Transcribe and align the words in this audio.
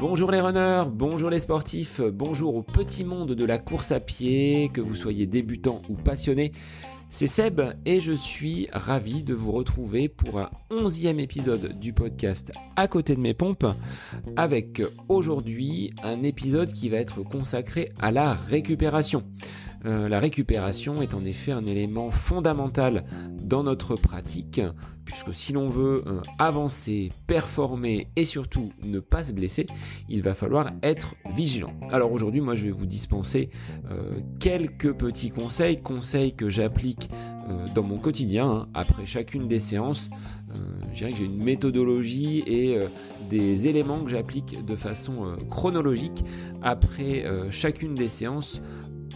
Bonjour 0.00 0.30
les 0.30 0.40
runners, 0.40 0.84
bonjour 0.92 1.30
les 1.30 1.38
sportifs, 1.40 2.00
bonjour 2.00 2.54
au 2.54 2.62
petit 2.62 3.04
monde 3.04 3.32
de 3.32 3.44
la 3.44 3.58
course 3.58 3.90
à 3.90 4.00
pied, 4.00 4.70
que 4.72 4.80
vous 4.80 4.94
soyez 4.94 5.26
débutant 5.26 5.82
ou 5.88 5.94
passionné. 5.94 6.52
C'est 7.10 7.26
Seb 7.26 7.60
et 7.84 8.00
je 8.00 8.12
suis 8.12 8.68
ravi 8.72 9.22
de 9.22 9.34
vous 9.34 9.52
retrouver 9.52 10.08
pour 10.08 10.40
un 10.40 10.50
onzième 10.70 11.20
épisode 11.20 11.78
du 11.78 11.92
podcast 11.92 12.52
À 12.76 12.88
côté 12.88 13.14
de 13.14 13.20
mes 13.20 13.34
pompes 13.34 13.66
avec 14.36 14.82
aujourd'hui 15.08 15.92
un 16.02 16.22
épisode 16.22 16.72
qui 16.72 16.88
va 16.88 16.96
être 16.96 17.22
consacré 17.22 17.90
à 18.00 18.10
la 18.10 18.34
récupération. 18.34 19.24
Euh, 19.86 20.08
la 20.08 20.18
récupération 20.18 21.02
est 21.02 21.14
en 21.14 21.24
effet 21.24 21.52
un 21.52 21.66
élément 21.66 22.10
fondamental 22.10 23.04
dans 23.32 23.62
notre 23.62 23.96
pratique, 23.96 24.60
puisque 25.04 25.34
si 25.34 25.52
l'on 25.52 25.68
veut 25.68 26.02
euh, 26.06 26.20
avancer, 26.38 27.12
performer 27.26 28.08
et 28.16 28.24
surtout 28.24 28.72
ne 28.82 28.98
pas 28.98 29.24
se 29.24 29.32
blesser, 29.32 29.66
il 30.08 30.22
va 30.22 30.34
falloir 30.34 30.70
être 30.82 31.14
vigilant. 31.34 31.74
Alors 31.90 32.12
aujourd'hui, 32.12 32.40
moi 32.40 32.54
je 32.54 32.64
vais 32.64 32.70
vous 32.70 32.86
dispenser 32.86 33.50
euh, 33.90 34.20
quelques 34.40 34.92
petits 34.92 35.30
conseils, 35.30 35.82
conseils 35.82 36.34
que 36.34 36.48
j'applique 36.48 37.10
dans 37.74 37.82
mon 37.82 37.98
quotidien, 37.98 38.50
hein. 38.50 38.68
après 38.72 39.04
chacune 39.04 39.46
des 39.46 39.60
séances. 39.60 40.08
je 40.92 40.96
dirais 40.96 41.10
que 41.10 41.18
j'ai 41.18 41.24
une 41.26 41.44
méthodologie 41.44 42.42
et 42.46 42.78
des 43.28 43.68
éléments 43.68 44.02
que 44.02 44.10
j'applique 44.10 44.64
de 44.64 44.74
façon 44.74 45.36
chronologique 45.50 46.24
après 46.62 47.26
chacune 47.50 47.94
des 47.94 48.08
séances 48.08 48.62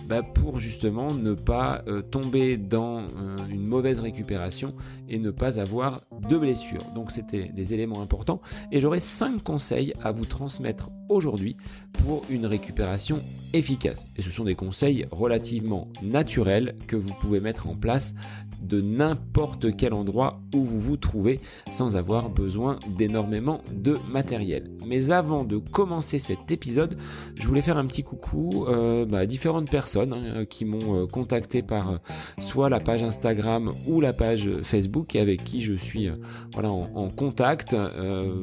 bah, 0.09 0.23
pour 0.23 0.59
justement 0.59 1.12
ne 1.12 1.35
pas 1.35 1.83
euh, 1.87 2.01
tomber 2.01 2.57
dans 2.57 3.01
euh, 3.01 3.37
une 3.51 3.66
mauvaise 3.66 4.01
récupération 4.01 4.75
et 5.09 5.19
ne 5.19 5.30
pas 5.30 5.61
avoir 5.61 6.01
de 6.29 6.39
blessures. 6.39 6.85
Donc 6.95 7.11
c'était 7.11 7.51
des 7.55 7.75
éléments 7.75 8.01
importants 8.01 8.41
et 8.73 8.80
j'aurai 8.80 9.01
5 9.01 9.43
conseils 9.43 9.93
à 10.02 10.10
vous 10.10 10.24
transmettre 10.24 10.88
aujourd'hui 11.09 11.56
pour 12.04 12.23
une 12.30 12.46
récupération 12.46 13.20
efficace. 13.52 14.06
Et 14.16 14.23
ce 14.23 14.30
sont 14.30 14.45
des 14.45 14.54
conseils 14.54 15.06
relativement 15.10 15.88
naturels 16.02 16.74
que 16.87 16.96
vous 16.96 17.14
pouvez 17.14 17.40
mettre 17.40 17.66
en 17.66 17.74
place 17.74 18.14
de 18.62 18.80
n'importe 18.80 19.76
quel 19.76 19.92
endroit 19.95 20.40
où 20.54 20.64
vous 20.64 20.80
vous 20.80 20.96
trouvez 20.96 21.40
sans 21.70 21.96
avoir 21.96 22.30
besoin 22.30 22.79
d'énormément 22.88 23.62
de 23.73 23.98
matériel. 24.10 24.70
Mais 24.86 25.10
avant 25.10 25.45
de 25.45 25.59
commencer 25.59 26.18
cet 26.18 26.51
épisode, 26.51 26.96
je 27.38 27.46
voulais 27.46 27.60
faire 27.60 27.76
un 27.76 27.86
petit 27.86 28.02
coucou 28.02 28.66
euh, 28.68 29.04
bah, 29.04 29.18
à 29.18 29.26
différentes 29.26 29.70
personnes 29.70 30.12
hein, 30.12 30.45
qui 30.45 30.64
m'ont 30.64 31.02
euh, 31.02 31.06
contacté 31.06 31.62
par 31.62 31.92
euh, 31.92 31.96
soit 32.38 32.68
la 32.68 32.80
page 32.80 33.02
Instagram 33.02 33.73
ou 33.86 34.01
la 34.01 34.12
page 34.12 34.48
Facebook 34.62 35.14
et 35.14 35.20
avec 35.20 35.45
qui 35.45 35.62
je 35.62 35.74
suis 35.74 36.10
voilà, 36.52 36.70
en, 36.70 37.09
contact, 37.09 37.76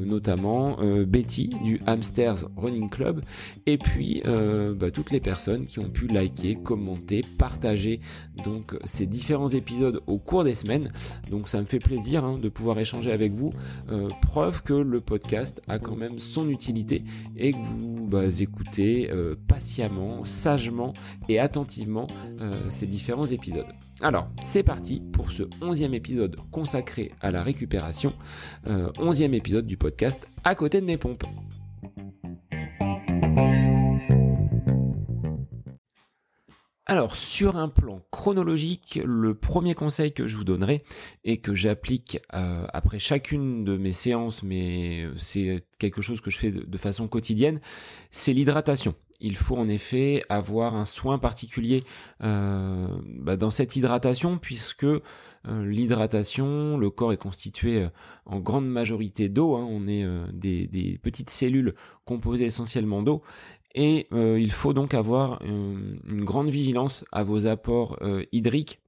notamment 0.05 0.77
Betty 1.05 1.49
du 1.63 1.79
Hamsters 1.85 2.45
Running 2.55 2.89
Club 2.89 3.21
et 3.65 3.77
puis 3.77 4.21
bah, 4.25 4.91
toutes 4.91 5.11
les 5.11 5.19
personnes 5.19 5.65
qui 5.65 5.79
ont 5.79 5.89
pu 5.89 6.07
liker, 6.07 6.55
commenter, 6.55 7.21
partager 7.37 7.99
donc 8.43 8.75
ces 8.83 9.05
différents 9.05 9.49
épisodes 9.49 10.01
au 10.07 10.17
cours 10.17 10.43
des 10.43 10.55
semaines. 10.55 10.91
Donc 11.29 11.47
ça 11.47 11.59
me 11.59 11.65
fait 11.65 11.79
plaisir 11.79 12.23
hein, 12.23 12.37
de 12.37 12.49
pouvoir 12.49 12.79
échanger 12.79 13.11
avec 13.11 13.33
vous. 13.33 13.51
Euh, 13.91 14.07
preuve 14.21 14.63
que 14.63 14.73
le 14.73 15.01
podcast 15.01 15.61
a 15.67 15.79
quand 15.79 15.95
même 15.95 16.19
son 16.19 16.49
utilité 16.49 17.03
et 17.37 17.51
que 17.51 17.57
vous 17.57 18.07
bah, 18.07 18.23
écoutez 18.39 19.09
euh, 19.11 19.35
patiemment, 19.47 20.25
sagement 20.25 20.93
et 21.29 21.39
attentivement 21.39 22.07
euh, 22.41 22.69
ces 22.69 22.87
différents 22.87 23.27
épisodes. 23.27 23.67
Alors, 24.01 24.27
c'est 24.43 24.63
parti 24.63 25.01
pour 25.13 25.31
ce 25.31 25.43
onzième 25.61 25.93
épisode 25.93 26.35
consacré 26.51 27.11
à 27.21 27.31
la 27.31 27.43
récupération, 27.43 28.13
onzième 28.99 29.33
épisode 29.33 29.65
du 29.65 29.77
podcast 29.77 30.27
à 30.43 30.53
côté 30.53 30.81
de 30.81 30.85
mes 30.85 30.97
pompes. 30.97 31.23
Alors, 36.87 37.15
sur 37.15 37.57
un 37.57 37.67
plan 37.67 38.01
chronologique, 38.11 38.99
le 39.03 39.33
premier 39.33 39.73
conseil 39.73 40.13
que 40.13 40.27
je 40.27 40.37
vous 40.37 40.43
donnerai 40.43 40.83
et 41.23 41.37
que 41.37 41.55
j'applique 41.55 42.19
euh, 42.35 42.67
après 42.73 42.99
chacune 42.99 43.63
de 43.63 43.75
mes 43.75 43.91
séances, 43.91 44.43
mais 44.43 45.07
c'est 45.17 45.65
quelque 45.79 46.03
chose 46.03 46.21
que 46.21 46.29
je 46.29 46.37
fais 46.37 46.51
de, 46.51 46.77
façon 46.77 47.07
quotidienne, 47.07 47.59
c'est 48.11 48.33
l'hydratation. 48.33 48.93
Il 49.19 49.35
faut 49.35 49.55
en 49.55 49.67
effet 49.67 50.21
avoir 50.29 50.75
un 50.75 50.85
soin 50.85 51.17
particulier 51.17 51.83
euh, 52.21 52.87
bah, 53.03 53.35
dans 53.35 53.49
cette 53.49 53.75
hydratation 53.75 54.37
puisque 54.37 54.83
euh, 54.83 55.01
l'hydratation, 55.45 56.77
le 56.77 56.89
corps 56.91 57.13
est 57.13 57.17
constitué 57.17 57.87
en 58.27 58.39
grande 58.39 58.67
majorité 58.67 59.27
d'eau. 59.27 59.55
Hein. 59.55 59.65
on 59.67 59.87
est 59.87 60.05
des, 60.33 60.67
des, 60.67 60.99
petites 61.01 61.31
cellules 61.31 61.73
composées 62.03 62.45
essentiellement 62.45 63.01
d'eau 63.01 63.23
et 63.75 64.07
euh, 64.13 64.39
il 64.39 64.51
faut 64.51 64.73
donc 64.73 64.93
avoir 64.93 65.41
une, 65.43 66.23
grande 66.23 66.49
vigilance 66.49 67.05
à 67.11 67.23
vos 67.23 67.45
apports 67.45 67.97
euh, 68.01 68.23
hydriques 68.31 68.79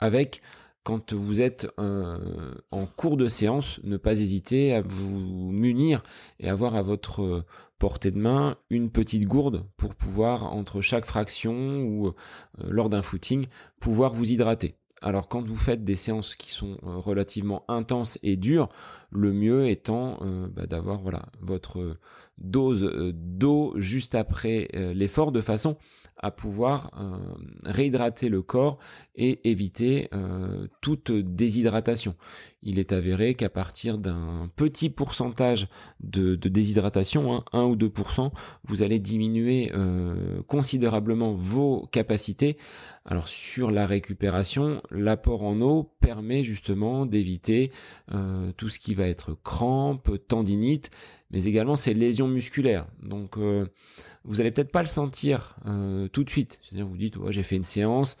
avec 0.00 0.42
quand 0.82 1.12
vous 1.12 1.40
êtes 1.40 1.68
euh, 1.78 2.54
en 2.70 2.86
cours 2.86 3.16
de 3.16 3.28
séance, 3.28 3.80
ne 3.84 3.96
pas 3.96 4.18
hésiter 4.18 4.74
à 4.74 4.82
vous 4.82 5.52
munir 5.52 6.02
et 6.40 6.48
avoir 6.48 6.74
à 6.74 6.82
votre 6.82 7.44
portée 7.78 8.10
de 8.10 8.18
main 8.18 8.56
une 8.70 8.90
petite 8.90 9.26
gourde 9.26 9.64
pour 9.76 9.94
pouvoir, 9.94 10.52
entre 10.54 10.80
chaque 10.80 11.04
fraction 11.04 11.82
ou 11.82 12.12
lors 12.58 12.88
d'un 12.88 13.02
footing, 13.02 13.46
pouvoir 13.78 14.14
vous 14.14 14.32
hydrater. 14.32 14.74
Alors 15.00 15.28
quand 15.28 15.46
vous 15.46 15.56
faites 15.56 15.84
des 15.84 15.96
séances 15.96 16.34
qui 16.34 16.50
sont 16.50 16.76
relativement 16.82 17.64
intenses 17.68 18.18
et 18.22 18.36
dures, 18.36 18.68
le 19.10 19.32
mieux 19.32 19.68
étant 19.68 20.18
bah, 20.54 20.66
d'avoir 20.66 21.00
voilà 21.00 21.22
votre 21.40 21.96
dose 22.40 22.82
euh, 22.84 23.12
d'eau 23.14 23.74
juste 23.76 24.14
après 24.14 24.68
euh, 24.74 24.92
l'effort 24.94 25.30
de 25.30 25.40
façon 25.40 25.76
à 26.16 26.30
pouvoir 26.30 26.90
euh, 26.98 27.16
réhydrater 27.64 28.28
le 28.28 28.42
corps 28.42 28.78
et 29.14 29.50
éviter 29.50 30.10
toute 30.80 31.12
déshydratation. 31.12 32.14
Il 32.62 32.78
est 32.78 32.92
avéré 32.92 33.34
qu'à 33.34 33.48
partir 33.48 33.98
d'un 33.98 34.50
petit 34.56 34.90
pourcentage 34.90 35.68
de, 36.00 36.34
déshydratation, 36.34 37.32
hein, 37.32 37.44
1 37.52 37.62
ou 37.62 37.76
2%, 37.76 38.30
vous 38.64 38.82
allez 38.82 38.98
diminuer 38.98 39.72
considérablement 40.46 41.32
vos 41.32 41.88
capacités. 41.90 42.56
Alors 43.06 43.28
sur 43.28 43.70
la 43.70 43.86
récupération, 43.86 44.82
l'apport 44.90 45.42
en 45.42 45.60
eau 45.60 45.90
permet 46.00 46.44
justement 46.44 47.06
d'éviter 47.06 47.72
tout 48.56 48.68
ce 48.68 48.78
qui 48.78 48.94
va 48.94 49.06
être 49.06 49.34
crampes, 49.42 50.10
tendinite, 50.28 50.90
mais 51.30 51.44
également 51.44 51.76
ces 51.76 51.94
lésions 51.94 52.28
musculaires. 52.28 52.86
Donc 53.02 53.36
euh, 53.38 53.66
vous 54.24 54.40
allez 54.40 54.50
peut-être 54.50 54.72
pas 54.72 54.82
le 54.82 54.88
sentir 54.88 55.56
euh, 55.66 56.08
tout 56.08 56.24
de 56.24 56.30
suite. 56.30 56.58
C'est-à-dire 56.62 56.86
vous 56.86 56.96
dites 56.96 57.16
j'ai 57.28 57.42
fait 57.42 57.56
une 57.56 57.64
séance, 57.64 58.16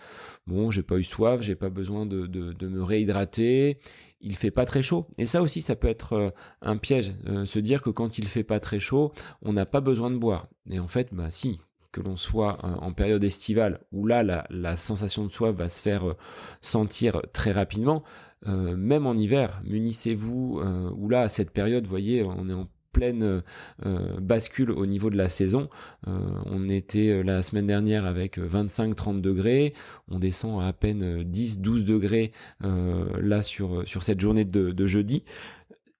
bon 0.46 0.70
j'ai 0.70 0.82
pas 0.82 0.96
eu 0.96 1.04
soif, 1.04 1.42
j'ai 1.42 1.56
pas 1.56 1.70
besoin 1.70 2.06
de, 2.06 2.26
de, 2.26 2.68
me 2.68 2.82
réhydrater, 2.82 3.78
il 4.20 4.36
fait 4.36 4.50
pas 4.50 4.64
très 4.64 4.82
chaud. 4.82 5.06
Et 5.18 5.26
ça 5.26 5.42
aussi 5.42 5.60
ça 5.60 5.76
peut 5.76 5.88
être 5.88 6.12
euh, 6.14 6.30
un 6.62 6.76
piège, 6.76 7.12
se 7.44 7.58
dire 7.58 7.82
que 7.82 7.90
quand 7.90 8.18
il 8.18 8.26
fait 8.28 8.44
pas 8.44 8.60
très 8.60 8.80
chaud, 8.80 9.12
on 9.42 9.52
n'a 9.52 9.66
pas 9.66 9.80
besoin 9.80 10.10
de 10.10 10.16
boire. 10.16 10.48
Et 10.70 10.78
en 10.78 10.88
fait 10.88 11.12
bah 11.12 11.30
si, 11.30 11.60
que 11.92 12.00
l'on 12.00 12.16
soit 12.16 12.58
en 12.62 12.92
période 12.92 13.24
estivale 13.24 13.80
où 13.90 14.06
là 14.06 14.22
la, 14.48 14.76
sensation 14.76 15.24
de 15.24 15.32
soif 15.32 15.56
va 15.56 15.68
se 15.68 15.82
faire 15.82 16.14
sentir 16.62 17.20
très 17.32 17.50
rapidement, 17.50 18.04
même 18.46 19.06
en 19.06 19.14
hiver, 19.14 19.60
munissez-vous, 19.64 20.62
ou 20.96 21.08
là 21.08 21.22
à 21.22 21.28
cette 21.28 21.50
période, 21.50 21.82
vous 21.82 21.90
voyez, 21.90 22.22
on 22.22 22.48
est 22.48 22.54
en 22.54 22.68
pleine 22.92 23.42
euh, 23.86 24.20
bascule 24.20 24.70
au 24.70 24.86
niveau 24.86 25.10
de 25.10 25.16
la 25.16 25.28
saison. 25.28 25.68
Euh, 26.06 26.18
on 26.46 26.68
était 26.68 27.08
euh, 27.08 27.22
la 27.22 27.42
semaine 27.42 27.66
dernière 27.66 28.04
avec 28.04 28.38
25-30 28.38 29.20
degrés, 29.20 29.74
on 30.08 30.18
descend 30.18 30.62
à 30.62 30.72
peine 30.72 31.22
10-12 31.22 31.84
degrés 31.84 32.32
là 32.60 33.42
sur, 33.42 33.86
sur 33.86 34.02
cette 34.02 34.20
journée 34.20 34.44
de, 34.44 34.86
jeudi. 34.86 35.24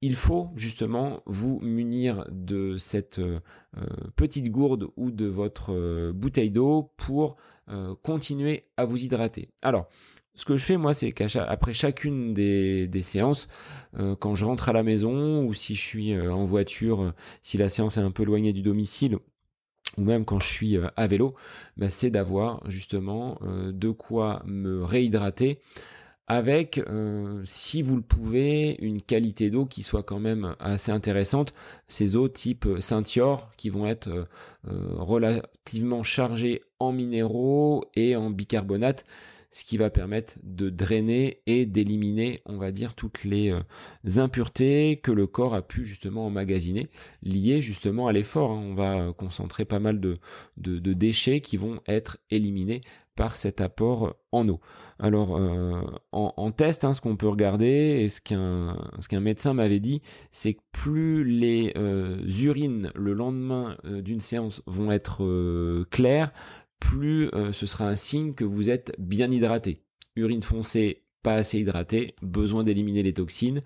Il 0.03 0.15
faut 0.15 0.51
justement 0.57 1.23
vous 1.27 1.61
munir 1.61 2.25
de 2.31 2.77
cette 2.79 3.21
petite 4.17 4.51
gourde 4.51 4.89
ou 4.97 5.11
de 5.11 5.27
votre 5.27 6.13
bouteille 6.13 6.51
d'eau 6.51 6.91
pour 6.97 7.37
continuer 8.03 8.65
à 8.77 8.85
vous 8.85 8.97
hydrater. 8.97 9.51
Alors, 9.63 9.89
ce 10.41 10.47
que 10.47 10.57
je 10.57 10.65
fais, 10.65 10.79
moi, 10.79 10.95
c'est 10.95 11.13
qu'après 11.13 11.75
chacune 11.75 12.33
des, 12.33 13.03
séances, 13.03 13.47
euh, 13.99 14.17
quand 14.17 14.35
je 14.35 14.47
rentre 14.47 14.71
à 14.71 14.73
la 14.73 14.83
maison 14.83 15.45
ou 15.45 15.53
si 15.53 15.75
je 15.75 15.83
suis 15.83 16.15
euh, 16.15 16.33
en 16.33 16.47
voiture, 16.47 17.03
euh, 17.03 17.13
si 17.43 17.59
la 17.59 17.69
séance 17.69 17.99
est 17.99 18.01
un 18.01 18.11
peu 18.11 18.23
éloignée 18.23 18.55
du 18.55 18.63
domicile, 18.63 19.19
ou 19.99 20.03
même 20.03 20.25
quand 20.25 20.41
je 20.41 20.47
suis 20.47 20.79
à 20.97 21.07
vélo, 21.07 21.35
bah, 21.77 21.91
c'est 21.91 22.09
d'avoir 22.09 22.63
justement 22.71 23.39
de 23.43 23.91
quoi 23.91 24.43
me 24.47 24.83
réhydrater 24.83 25.59
avec, 26.27 26.81
si 27.45 27.83
vous 27.83 27.97
le 27.97 28.03
pouvez, 28.03 28.77
une 28.81 29.03
qualité 29.03 29.51
d'eau 29.51 29.67
qui 29.67 29.83
soit 29.83 30.05
quand 30.05 30.21
même 30.21 30.55
assez 30.61 30.93
intéressante. 30.93 31.53
Ces 31.89 32.15
eaux 32.15 32.29
type 32.29 32.69
Saint-Yor 32.79 33.51
qui 33.57 33.69
vont 33.69 33.85
être 33.85 34.29
relativement 34.65 36.05
chargées 36.05 36.63
en 36.79 36.93
minéraux 36.93 37.85
et 37.97 38.15
en 38.15 38.31
bicarbonate 38.31 39.05
ce 39.51 39.65
qui 39.65 39.77
va 39.77 39.91
permettre 39.91 40.35
de 40.43 40.71
drainer 40.71 41.43
et 41.47 41.67
d'éliminer, 41.67 42.41
on 42.47 42.57
va 42.57 42.71
dire, 42.71 42.95
toutes 42.95 43.25
les 43.25 43.51
euh, 43.51 44.21
impuretés 44.21 45.01
que 45.03 45.11
le 45.11 45.27
corps 45.27 45.55
a 45.55 45.63
pu 45.63 45.85
justement 45.85 46.27
emmagasiner, 46.27 46.89
liées 47.23 47.61
justement 47.61 48.07
à 48.07 48.13
l'effort. 48.13 48.53
Hein. 48.53 48.63
On 48.63 48.75
va 48.75 49.13
concentrer 49.13 49.65
pas 49.65 49.81
mal 49.81 50.01
de, 50.01 50.19
déchets 50.57 51.41
qui 51.41 51.57
vont 51.57 51.81
être 51.89 52.19
éliminés 52.31 52.81
par 53.17 53.37
cet 53.37 53.61
apport 53.61 54.17
en 54.33 54.49
eau. 54.49 54.61
Alors 54.99 55.37
euh, 55.37 55.83
en, 56.13 56.53
test, 56.53 56.85
hein, 56.85 56.95
ce 56.95 57.01
qu'on 57.01 57.17
peut 57.17 57.29
regarder 57.29 57.67
et 57.67 58.09
ce 58.09 58.21
qu'un 58.21 59.21
médecin 59.21 59.53
m'avait 59.53 59.81
dit, 59.81 60.01
c'est 60.31 60.55
que 60.55 60.61
plus 60.73 61.25
les 61.25 61.73
euh, 61.77 62.17
urines 62.43 62.93
le 62.95 63.13
lendemain 63.13 63.77
d'une 63.85 64.21
séance 64.21 64.63
vont 64.67 64.93
être 64.93 65.85
claires, 65.91 66.33
plus 66.81 67.29
euh, 67.35 67.53
ce 67.53 67.67
sera 67.67 67.89
un 67.89 67.97
signe 67.97 68.35
que 68.35 68.45
vous 68.45 68.71
êtes 68.71 68.95
bien 68.99 69.31
hydraté. 69.31 69.85
Urine 70.17 70.43
foncée, 70.43 71.05
pas 71.23 71.35
assez 71.35 71.61
hydraté, 71.61 72.15
besoin 72.23 72.65
d'éliminer 72.65 73.03
les 73.03 73.13
toxines. 73.13 73.63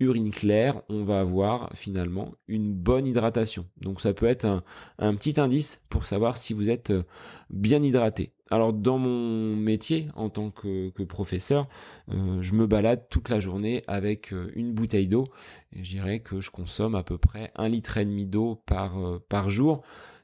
Urine 0.00 0.30
claire, 0.30 0.80
on 0.88 1.04
va 1.04 1.20
avoir 1.20 1.70
finalement 1.74 2.32
une 2.48 2.72
bonne 2.72 3.06
hydratation. 3.06 3.66
Donc 3.80 4.00
ça 4.00 4.14
peut 4.14 4.26
être 4.26 4.62
un, 4.98 5.14
petit 5.14 5.38
indice 5.38 5.84
pour 5.90 6.06
savoir 6.06 6.38
si 6.38 6.54
vous 6.54 6.70
êtes 6.70 6.90
euh, 6.90 7.02
bien 7.50 7.82
hydraté. 7.82 8.32
Alors 8.50 8.72
dans 8.72 8.98
mon 8.98 9.54
métier 9.54 10.08
en 10.14 10.28
tant 10.28 10.50
que, 10.50 10.90
professeur, 11.04 11.68
euh, 12.10 12.42
je 12.42 12.54
me 12.54 12.66
balade 12.66 13.06
toute 13.10 13.28
la 13.28 13.38
journée 13.38 13.82
avec 13.86 14.32
une 14.54 14.72
bouteille 14.72 15.08
d'eau. 15.08 15.26
Je 15.72 15.90
dirais 15.90 16.20
que 16.20 16.40
je 16.40 16.50
consomme 16.50 16.94
à 16.94 17.02
peu 17.02 17.18
près 17.18 17.52
un 17.54 17.68
litre 17.68 17.96
et 17.98 18.04
demi 18.04 18.26
d'eau 18.26 18.62
par 18.66 19.50
jour 19.50 19.82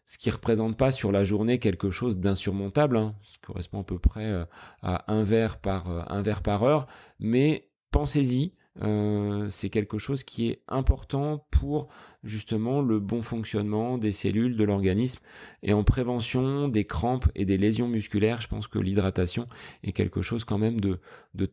ce 0.09 0.17
qui 0.17 0.31
ne 0.31 0.35
représente 0.35 0.79
pas 0.79 0.91
sur 0.91 1.13
la 1.13 1.23
journée 1.23 1.59
quelque 1.59 1.91
chose 1.91 2.17
d'insurmontable, 2.17 2.97
hein, 2.97 3.15
ce 3.23 3.35
qui 3.35 3.41
correspond 3.41 3.83
à 3.83 3.85
peu 3.85 3.99
près 3.99 4.25
euh, 4.25 4.47
à 4.81 5.13
un 5.13 5.23
verre 5.23 5.59
par, 5.59 5.91
euh, 5.91 6.01
un 6.09 6.23
verre 6.23 6.41
par 6.43 6.63
heure, 6.63 6.87
mais 7.21 7.69
pensez-y, 7.91 8.55
euh, 8.81 9.51
c'est 9.51 9.69
quelque 9.69 9.99
chose 9.99 10.25
qui 10.25 10.49
est 10.49 10.63
important 10.67 11.47
pour 11.51 11.89
justement 12.25 12.81
le 12.81 13.01
bon 13.01 13.21
fonctionnement 13.21 13.99
des 13.99 14.13
cellules 14.13 14.57
de 14.57 14.65
l'organisme 14.65 15.21
et 15.63 15.75
en 15.75 15.85
prévention 15.85 16.69
des 16.69 16.87
crampes 16.87 17.29
et 17.35 17.45
des 17.45 17.59
lésions 17.59 17.89
musculaires. 17.89 18.41
Je 18.41 18.49
pense 18.49 18.67
que 18.67 18.79
l'hydratation 18.79 19.47
est 19.83 19.93
quelque 19.93 20.23
chose 20.23 20.45
quand 20.45 20.59
même 20.59 20.81
de, 20.81 21.01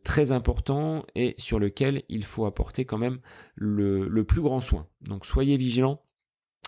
très 0.02 0.32
important 0.32 1.04
et 1.14 1.34
sur 1.36 1.58
lequel 1.58 2.04
il 2.08 2.24
faut 2.24 2.46
apporter 2.46 2.86
quand 2.86 2.98
même 2.98 3.18
le, 3.54 4.08
le 4.08 4.24
plus 4.24 4.40
grand 4.40 4.62
soin. 4.62 4.86
Donc 5.02 5.26
soyez 5.26 5.58
vigilants 5.58 6.00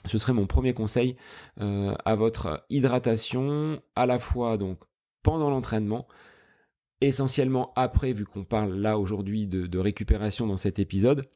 ce 0.06 0.18
serait 0.18 0.32
mon 0.32 0.46
premier 0.46 0.74
conseil 0.74 1.16
euh, 1.60 1.94
à 2.04 2.14
votre 2.14 2.64
hydratation, 2.70 3.82
à 3.96 4.06
la 4.06 4.18
fois 4.18 4.56
donc 4.56 4.80
pendant 5.22 5.50
l'entraînement, 5.50 6.06
essentiellement 7.00 7.72
après, 7.76 8.12
vu 8.12 8.24
qu'on 8.24 8.44
parle 8.44 8.74
là 8.74 8.98
aujourd'hui 8.98 9.46
de, 9.46 9.78
récupération 9.78 10.46
dans 10.46 10.56
cet 10.56 10.78
épisode, 10.78 11.28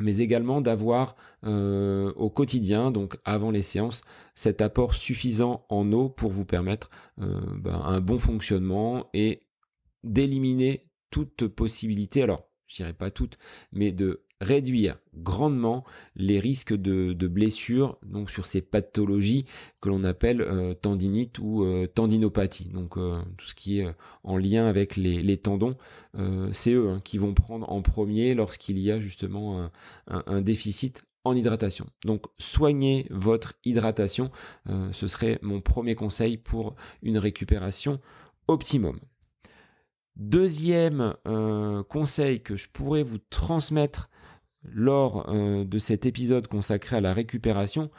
mais 0.00 0.18
également 0.18 0.60
d'avoir 0.60 1.14
euh, 1.44 2.12
au 2.16 2.30
quotidien, 2.30 2.90
donc 2.90 3.16
avant 3.24 3.50
les 3.50 3.62
séances, 3.62 4.02
cet 4.34 4.60
apport 4.60 4.94
suffisant 4.94 5.64
en 5.68 5.92
eau 5.92 6.08
pour 6.08 6.32
vous 6.32 6.44
permettre 6.44 6.90
euh, 7.20 7.40
ben, 7.56 7.80
un 7.84 8.00
bon 8.00 8.18
fonctionnement 8.18 9.08
et 9.14 9.46
d'éliminer 10.02 10.90
toute 11.10 11.46
possibilité, 11.46 12.22
alors 12.22 12.48
je 12.66 12.76
dirais 12.76 12.92
pas 12.92 13.10
toute, 13.10 13.38
mais 13.72 13.92
de 13.92 14.24
réduire 14.44 14.98
grandement 15.16 15.84
les 16.16 16.38
risques 16.38 16.74
de, 16.74 17.14
blessures 17.26 17.98
donc 18.04 18.30
sur 18.30 18.46
ces 18.46 18.60
pathologies 18.60 19.46
que 19.80 19.88
l'on 19.88 20.04
appelle 20.04 20.42
euh, 20.42 20.74
tendinite 20.74 21.38
ou 21.38 21.64
euh, 21.64 21.86
tendinopathie. 21.86 22.68
Donc 22.68 22.96
euh, 22.96 23.20
tout 23.38 23.46
ce 23.46 23.54
qui 23.54 23.80
est 23.80 23.88
en 24.22 24.36
lien 24.36 24.66
avec 24.66 24.96
les, 24.96 25.36
tendons, 25.38 25.76
c'est 26.52 26.72
eux 26.72 26.90
hein, 26.90 27.00
qui 27.02 27.18
vont 27.18 27.34
prendre 27.34 27.70
en 27.70 27.82
premier 27.82 28.34
lorsqu'il 28.34 28.78
y 28.78 28.90
a 28.90 29.00
justement 29.00 29.70
un, 30.06 30.40
déficit 30.40 31.04
en 31.24 31.34
hydratation. 31.34 31.86
Donc 32.04 32.26
soignez 32.38 33.06
votre 33.10 33.54
hydratation, 33.64 34.30
ce 34.92 35.08
serait 35.08 35.38
mon 35.42 35.60
premier 35.60 35.94
conseil 35.94 36.36
pour 36.36 36.76
une 37.02 37.18
récupération 37.18 38.00
optimum. 38.46 38.98
Deuxième 40.16 41.14
conseil 41.88 42.40
que 42.42 42.56
je 42.56 42.68
pourrais 42.68 43.02
vous 43.02 43.18
transmettre 43.18 44.08
lors 44.72 45.28
euh, 45.28 45.64
de 45.64 45.78
cet 45.78 46.06
épisode 46.06 46.48
consacré 46.48 46.96
à 46.96 47.00
la 47.00 47.14
récupération, 47.14 47.90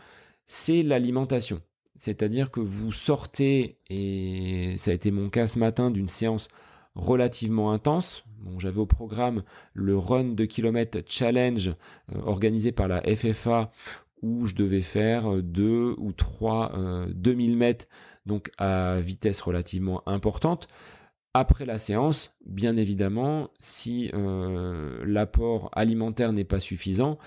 c'est 0.45 0.83
l'alimentation. 0.83 1.61
C'est-à-dire 1.97 2.51
que 2.51 2.59
vous 2.59 2.91
sortez, 2.91 3.77
et 3.89 4.75
ça 4.77 4.91
a 4.91 4.93
été 4.93 5.11
mon 5.11 5.29
cas 5.29 5.47
ce 5.47 5.59
matin, 5.59 5.91
d'une 5.91 6.09
séance 6.09 6.49
relativement 6.95 7.71
intense. 7.71 8.25
J'avais 8.59 8.79
au 8.79 8.85
programme 8.85 9.43
le 9.73 9.97
Run 9.97 10.33
de 10.33 10.45
kilomètres 10.45 10.99
Challenge 11.07 11.69
euh, 11.69 12.21
organisé 12.25 12.71
par 12.71 12.87
la 12.87 13.01
FFA 13.01 13.71
où 14.21 14.45
je 14.45 14.55
devais 14.55 14.81
faire 14.81 15.41
2 15.41 15.95
ou 15.97 16.11
3 16.11 17.07
2000 17.09 17.57
mètres 17.57 17.87
donc 18.25 18.51
à 18.57 18.99
vitesse 18.99 19.41
relativement 19.41 20.01
importante. 20.07 20.67
Après 21.37 21.65
la 21.65 21.77
séance, 21.77 22.33
bien 22.45 22.77
évidemment, 22.77 23.49
si 23.59 24.09
euh, 24.13 25.03
l'apport 25.05 25.69
alimentaire 25.73 26.31
n'est 26.31 26.45
pas 26.45 26.61
suffisant, 26.61 27.17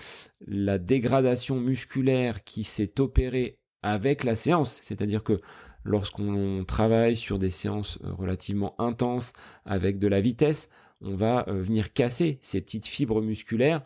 la 0.47 0.79
dégradation 0.79 1.57
musculaire 1.59 2.43
qui 2.43 2.63
s'est 2.63 2.99
opérée 2.99 3.59
avec 3.83 4.23
la 4.23 4.33
séance, 4.33 4.79
c'est-à-dire 4.81 5.23
que 5.23 5.39
lorsqu'on 5.83 6.65
travaille 6.67 7.15
sur 7.15 7.37
des 7.37 7.51
séances 7.51 7.99
euh, 8.03 8.11
relativement 8.11 8.73
intenses 8.81 9.33
avec 9.63 9.99
de 9.99 10.07
la 10.07 10.21
vitesse, 10.21 10.71
on 11.01 11.15
va 11.15 11.45
euh, 11.47 11.61
venir 11.61 11.93
casser 11.93 12.39
ces 12.41 12.61
petites 12.61 12.87
fibres 12.87 13.21
musculaires. 13.21 13.83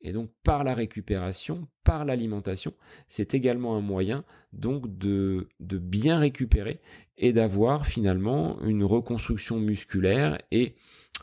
Et 0.00 0.12
donc 0.12 0.30
par 0.42 0.64
la 0.64 0.72
récupération, 0.72 1.68
par 1.84 2.06
l'alimentation, 2.06 2.72
c'est 3.08 3.34
également 3.34 3.76
un 3.76 3.82
moyen 3.82 4.24
donc 4.54 4.96
de, 4.96 5.48
de 5.60 5.76
bien 5.76 6.18
récupérer 6.18 6.80
et 7.18 7.32
d'avoir 7.32 7.86
finalement 7.86 8.60
une 8.62 8.84
reconstruction 8.84 9.58
musculaire 9.58 10.38
et 10.50 10.74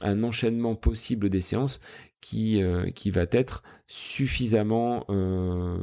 un 0.01 0.23
enchaînement 0.23 0.75
possible 0.75 1.29
des 1.29 1.41
séances 1.41 1.79
qui, 2.21 2.61
euh, 2.61 2.89
va 3.07 3.25
être 3.31 3.63
suffisamment 3.87 5.05
euh, 5.09 5.77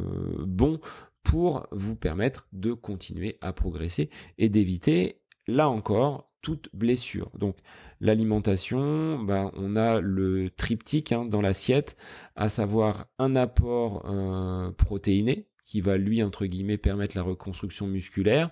bon 0.46 0.80
pour 1.22 1.66
vous 1.70 1.96
permettre 1.96 2.48
de 2.52 2.72
continuer 2.72 3.38
à 3.40 3.52
progresser 3.52 4.10
et 4.38 4.48
d'éviter, 4.48 5.20
là 5.46 5.68
encore, 5.68 6.30
toute 6.42 6.70
blessure. 6.72 7.30
Donc 7.38 7.56
l'alimentation, 8.00 9.18
ben, 9.22 9.50
on 9.54 9.76
a 9.76 10.00
le 10.00 10.50
triptyque 10.50 11.12
hein, 11.12 11.26
dans 11.26 11.42
l'assiette, 11.42 11.96
à 12.36 12.48
savoir 12.48 13.06
un 13.18 13.36
apport 13.36 14.06
euh, 14.06 14.70
protéiné 14.72 15.46
qui 15.64 15.80
va 15.80 15.98
lui 15.98 16.22
entre 16.22 16.46
guillemets 16.46 16.78
permettre 16.78 17.16
la 17.16 17.22
reconstruction 17.22 17.86
musculaire. 17.86 18.50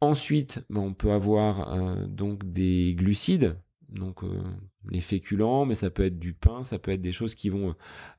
Ensuite, 0.00 0.64
ben, 0.70 0.80
on 0.80 0.94
peut 0.94 1.12
avoir 1.12 1.72
euh, 1.72 2.06
donc 2.06 2.50
des 2.50 2.94
glucides, 2.94 3.56
donc 3.90 4.24
euh, 4.24 4.42
les 4.88 5.00
féculents, 5.00 5.66
mais 5.66 5.74
ça 5.74 5.90
peut 5.90 6.04
être 6.04 6.18
du 6.18 6.32
pain, 6.32 6.64
ça 6.64 6.78
peut 6.78 6.92
être 6.92 7.02
des 7.02 7.12
choses 7.12 7.34
qui 7.34 7.50
vont 7.50 7.74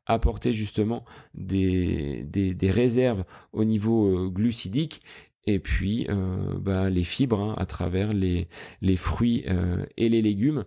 apporter 0.05 0.53
justement 0.53 1.05
des, 1.33 2.27
réserves 2.61 3.23
au 3.51 3.63
niveau 3.63 4.29
glucidique 4.29 5.01
et 5.45 5.59
puis 5.59 6.05
euh, 6.09 6.53
bah, 6.59 6.89
les 6.89 7.03
fibres 7.03 7.39
hein, 7.39 7.55
à 7.57 7.65
travers 7.65 8.13
les, 8.13 8.47
les 8.81 8.95
fruits 8.95 9.43
euh, 9.47 9.85
et 9.97 10.09
les 10.09 10.21
légumes. 10.21 10.65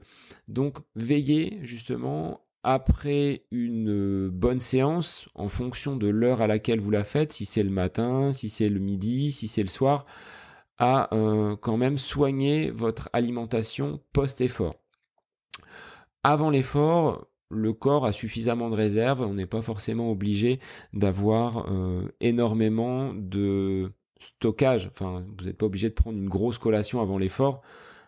Donc 0.48 0.78
veillez 0.96 1.58
justement 1.62 2.40
après 2.62 3.44
une 3.50 4.28
bonne 4.28 4.60
séance, 4.60 5.28
en 5.34 5.48
fonction 5.48 5.96
de 5.96 6.08
l'heure 6.08 6.40
à 6.40 6.46
laquelle 6.46 6.80
vous 6.80 6.90
la 6.90 7.04
faites, 7.04 7.32
si 7.32 7.44
c'est 7.44 7.62
le 7.62 7.70
matin, 7.70 8.32
si 8.32 8.48
c'est 8.48 8.70
le 8.70 8.80
midi, 8.80 9.32
si 9.32 9.48
c'est 9.48 9.62
le 9.62 9.68
soir, 9.68 10.06
à 10.78 11.14
euh, 11.14 11.56
quand 11.56 11.76
même 11.76 11.98
soigner 11.98 12.70
votre 12.70 13.08
alimentation 13.12 14.00
post-effort. 14.12 14.76
Avant 16.22 16.50
l'effort, 16.50 17.26
le 17.50 17.72
corps 17.72 18.06
a 18.06 18.12
suffisamment 18.12 18.70
de 18.70 18.74
réserves, 18.74 19.20
on 19.20 19.34
n'est 19.34 19.46
pas 19.46 19.62
forcément 19.62 20.10
obligé 20.10 20.58
d'avoir 20.92 21.68
énormément 22.20 23.12
de 23.14 23.92
stockage. 24.18 24.88
Enfin, 24.90 25.24
vous 25.38 25.44
n'êtes 25.44 25.58
pas 25.58 25.66
obligé 25.66 25.88
de 25.88 25.94
prendre 25.94 26.18
une 26.18 26.28
grosse 26.28 26.58
collation 26.58 27.00
avant 27.00 27.18
l'effort. 27.18 27.62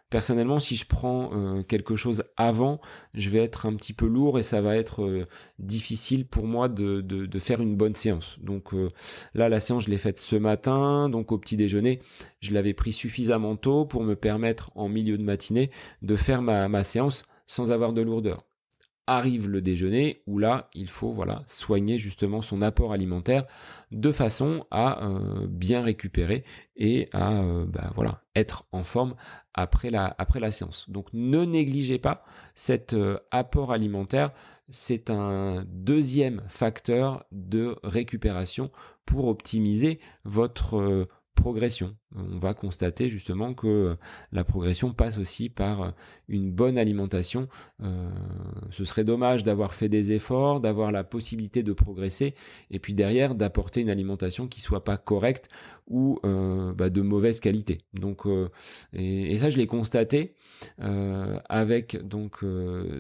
Personnellement, 0.09 0.61
si 0.61 0.77
je 0.77 0.87
prends 0.87 1.31
euh, 1.33 1.63
quelque 1.65 1.97
chose 1.97 2.23
avant, 2.37 2.81
je 3.15 3.29
vais 3.29 3.41
être 3.41 3.67
un 3.67 3.75
petit 3.75 3.93
peu 3.93 4.07
lourd 4.07 4.39
et 4.39 4.45
ça 4.45 4.61
va 4.61 4.77
être 4.77 5.03
euh, 5.03 5.27
difficile 5.59 6.27
pour 6.27 6.47
moi 6.47 6.69
de, 6.69 7.29
faire 7.41 7.61
une 7.61 7.77
bonne 7.77 7.97
séance. 7.97 8.39
Donc 8.41 8.73
euh, 8.73 8.91
là, 9.35 9.49
la 9.49 9.59
séance, 9.59 9.87
je 9.87 9.91
l'ai 9.91 9.99
faite 9.99 10.21
ce 10.21 10.37
matin, 10.37 11.09
donc 11.09 11.33
au 11.33 11.39
petit 11.39 11.57
déjeuner, 11.57 12.01
je 12.41 12.55
l'avais 12.55 12.73
pris 12.73 12.93
suffisamment 12.93 13.57
tôt 13.57 13.85
pour 13.85 14.05
me 14.05 14.15
permettre 14.15 14.71
en 14.77 14.89
milieu 14.89 15.19
de 15.19 15.25
matinée 15.25 15.71
de 16.03 16.15
faire 16.15 16.41
ma, 16.41 16.69
ma 16.69 16.85
séance 16.85 17.25
sans 17.47 17.73
avoir 17.73 17.93
de 17.93 18.03
lourdeur. 18.03 18.46
Arrive 19.07 19.49
le 19.49 19.61
déjeuner 19.61 20.23
où 20.27 20.39
là 20.39 20.69
il 20.75 20.89
faut 20.89 21.13
voilà 21.13 21.43
soigner 21.47 21.99
justement 21.99 22.43
son 22.43 22.63
apport 22.63 22.93
alimentaire 22.93 23.45
de 23.93 24.11
façon 24.11 24.67
à 24.71 25.05
euh, 25.05 25.47
bien 25.49 25.83
récupérer 25.83 26.45
et 26.77 27.09
à 27.13 27.41
euh, 27.41 27.65
bah, 27.67 27.93
voilà 27.95 28.23
être 28.35 28.65
en 28.73 28.83
forme 28.83 29.15
après 29.55 29.91
la, 29.91 30.15
après 30.19 30.41
la 30.41 30.51
séance. 30.51 30.91
Donc 30.91 31.07
ne 31.13 31.45
négligez 31.45 31.99
pas 31.99 32.25
cet 32.55 32.93
euh, 32.93 33.19
apport 33.31 33.73
alimentaire, 33.73 34.33
c'est 34.69 35.11
un 35.11 35.65
deuxième 35.69 36.43
facteur 36.49 37.25
de 37.31 37.77
récupération 37.83 38.71
pour 39.07 39.29
optimiser 39.29 40.01
votre 40.25 41.07
progression. 41.37 41.95
On 42.17 42.39
va 42.39 42.55
constater 42.55 43.09
justement 43.09 43.55
que 43.55 43.67
euh, 43.67 43.95
la 44.33 44.43
progression 44.43 44.93
passe 44.93 45.19
aussi 45.19 45.49
par 45.49 45.83
euh, 45.83 45.91
une 46.29 46.51
bonne 46.51 46.79
alimentation. 46.79 47.47
Euh, 47.83 48.11
ce 48.71 48.85
serait 48.85 49.05
dommage 49.05 49.45
d'avoir 49.45 49.75
fait 49.75 49.89
des 49.89 50.11
efforts, 50.11 50.61
d'avoir 50.61 50.91
la 50.91 51.05
possibilité 51.05 51.63
de 51.63 51.73
progresser, 51.73 52.35
et 52.71 52.81
puis 52.81 52.95
derrière 52.95 53.37
d'apporter 53.37 53.83
une 53.83 53.91
alimentation 53.91 54.49
qui 54.49 54.61
soit 54.61 54.83
pas 54.83 54.97
correcte 54.97 55.49
ou 55.87 56.19
bah, 56.25 56.91
de 56.91 57.01
mauvaise 57.01 57.39
qualité. 57.39 57.83
Donc, 57.93 58.25
et, 58.93 59.39
ça 59.39 59.51
je 59.51 59.57
l'ai 59.57 59.69
constaté 59.69 60.35
avec 60.79 61.97
donc 62.05 62.45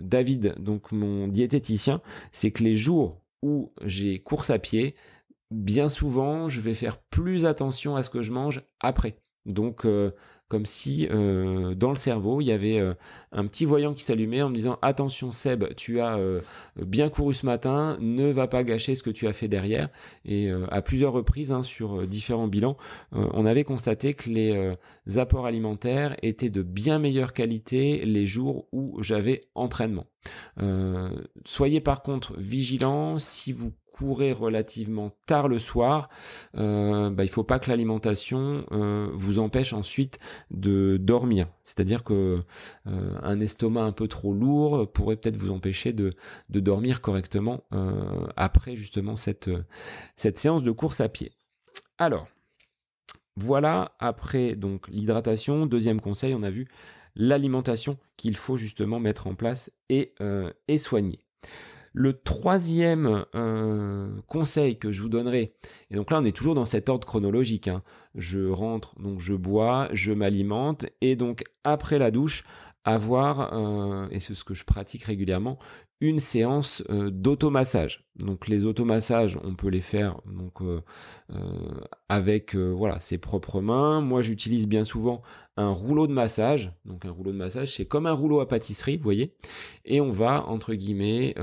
David, 0.02 0.54
donc 0.60 0.92
mon 0.92 1.26
diététicien, 1.26 2.00
c'est 2.30 2.52
que 2.52 2.62
les 2.62 2.76
jours 2.76 3.20
où 3.42 3.72
j'ai 3.84 4.20
course 4.20 4.50
à 4.50 4.60
pied, 4.60 4.94
bien 5.50 5.88
souvent, 5.88 6.48
je 6.48 6.60
vais 6.60 6.74
faire 6.74 6.98
plus 6.98 7.46
attention 7.46 7.96
à 7.96 8.02
ce 8.02 8.10
que 8.10 8.22
je 8.22 8.32
mange 8.32 8.62
après. 8.80 9.18
Donc, 9.46 9.84
euh, 9.84 10.10
comme 10.48 10.66
si 10.66 11.08
euh, 11.10 11.74
dans 11.74 11.90
le 11.90 11.96
cerveau, 11.96 12.40
il 12.40 12.46
y 12.46 12.52
avait 12.52 12.78
euh, 12.78 12.94
un 13.32 13.46
petit 13.46 13.64
voyant 13.64 13.94
qui 13.94 14.04
s'allumait 14.04 14.42
en 14.42 14.48
me 14.48 14.54
disant 14.54 14.78
Attention, 14.82 15.32
Seb, 15.32 15.74
tu 15.76 16.00
as 16.00 16.18
bien 16.76 17.08
couru 17.08 17.34
ce 17.34 17.46
matin, 17.46 17.96
ne 18.00 18.30
va 18.30 18.46
pas 18.48 18.64
gâcher 18.64 18.94
ce 18.94 19.02
que 19.02 19.10
tu 19.10 19.26
as 19.26 19.32
fait 19.32 19.48
derrière. 19.48 19.88
Et 20.24 20.50
à 20.70 20.82
plusieurs 20.82 21.12
reprises, 21.12 21.52
hein, 21.52 21.62
sur 21.62 22.06
différents 22.06 22.48
bilans, 22.48 22.76
on 23.12 23.46
avait 23.46 23.64
constaté 23.64 24.14
que 24.14 24.28
les 24.30 24.76
apports 25.18 25.46
alimentaires 25.46 26.16
étaient 26.22 26.50
de 26.50 26.62
bien 26.62 26.98
meilleure 26.98 27.32
qualité 27.32 28.04
les 28.04 28.26
jours 28.26 28.68
où 28.72 29.02
j'avais 29.02 29.48
entraînement. 29.54 30.06
soyez 31.44 31.80
par 31.80 32.02
contre 32.02 32.38
vigilants 32.38 33.18
si 33.18 33.52
vous 33.52 33.72
courez 33.96 34.32
relativement 34.32 35.12
tard 35.26 35.48
le 35.48 35.58
soir, 35.58 36.08
euh, 36.56 37.08
bah, 37.10 37.24
il 37.24 37.28
ne 37.28 37.32
faut 37.32 37.44
pas 37.44 37.58
que 37.58 37.70
l'alimentation 37.70 38.66
euh, 38.72 39.08
vous 39.14 39.38
empêche 39.38 39.72
ensuite 39.72 40.18
de 40.50 40.98
dormir. 40.98 41.48
C'est-à-dire 41.62 42.04
que 42.04 42.42
euh, 42.86 43.18
un 43.22 43.40
estomac 43.40 43.84
un 43.84 43.92
peu 43.92 44.06
trop 44.06 44.34
lourd 44.34 44.90
pourrait 44.92 45.16
peut-être 45.16 45.36
vous 45.36 45.50
empêcher 45.50 45.92
de, 45.92 46.12
de 46.50 46.60
dormir 46.60 47.00
correctement 47.00 47.64
après 48.36 48.76
justement 48.76 49.16
cette, 49.16 49.50
cette 50.16 50.38
séance 50.38 50.62
de 50.62 50.70
course 50.70 51.00
à 51.00 51.08
pied. 51.08 51.32
Alors, 51.98 52.28
voilà 53.36 53.92
après 53.98 54.54
donc 54.56 54.88
l'hydratation. 54.88 55.66
Deuxième 55.66 56.00
conseil, 56.00 56.34
on 56.34 56.42
a 56.42 56.50
vu 56.50 56.68
l'alimentation 57.14 57.98
qu'il 58.16 58.36
faut 58.36 58.56
justement 58.56 59.00
mettre 59.00 59.26
en 59.26 59.34
place 59.34 59.70
et, 59.88 60.14
et 60.68 60.78
soigner. 60.78 61.20
Le 61.98 62.12
troisième 62.12 63.24
euh, 63.34 64.10
conseil 64.26 64.78
que 64.78 64.92
je 64.92 65.00
vous 65.00 65.08
donnerai, 65.08 65.54
et 65.90 65.94
donc 65.94 66.10
là 66.10 66.18
on 66.20 66.24
est 66.26 66.36
toujours 66.36 66.54
dans 66.54 66.66
cet 66.66 66.90
ordre 66.90 67.06
chronologique, 67.06 67.68
hein. 67.68 67.82
je 68.14 68.50
rentre, 68.50 68.94
donc 69.00 69.18
je 69.18 69.32
bois, 69.32 69.88
je 69.92 70.12
m'alimente, 70.12 70.84
et 71.00 71.16
donc 71.16 71.44
après 71.64 71.98
la 71.98 72.10
douche, 72.10 72.44
avoir, 72.84 73.54
euh, 73.54 74.08
et 74.10 74.20
c'est 74.20 74.34
ce 74.34 74.44
que 74.44 74.52
je 74.52 74.64
pratique 74.64 75.04
régulièrement, 75.04 75.58
une 76.00 76.20
séance 76.20 76.82
euh, 76.90 77.10
d'automassage. 77.10 78.04
Donc 78.16 78.48
les 78.48 78.64
automassages, 78.64 79.38
on 79.44 79.54
peut 79.54 79.68
les 79.68 79.80
faire 79.80 80.20
donc 80.26 80.62
euh, 80.62 80.80
avec 82.08 82.54
voilà 82.54 82.98
ses 83.00 83.18
propres 83.18 83.60
mains. 83.60 84.00
Moi, 84.00 84.22
j'utilise 84.22 84.66
bien 84.66 84.84
souvent 84.84 85.22
un 85.56 85.70
rouleau 85.70 86.06
de 86.06 86.12
massage. 86.12 86.72
Donc 86.84 87.04
un 87.04 87.10
rouleau 87.10 87.32
de 87.32 87.36
massage, 87.36 87.74
c'est 87.76 87.84
comme 87.84 88.06
un 88.06 88.12
rouleau 88.12 88.40
à 88.40 88.48
pâtisserie, 88.48 88.96
vous 88.96 89.04
voyez. 89.04 89.34
Et 89.84 90.00
on 90.00 90.10
va 90.10 90.46
entre 90.46 90.74
guillemets 90.74 91.34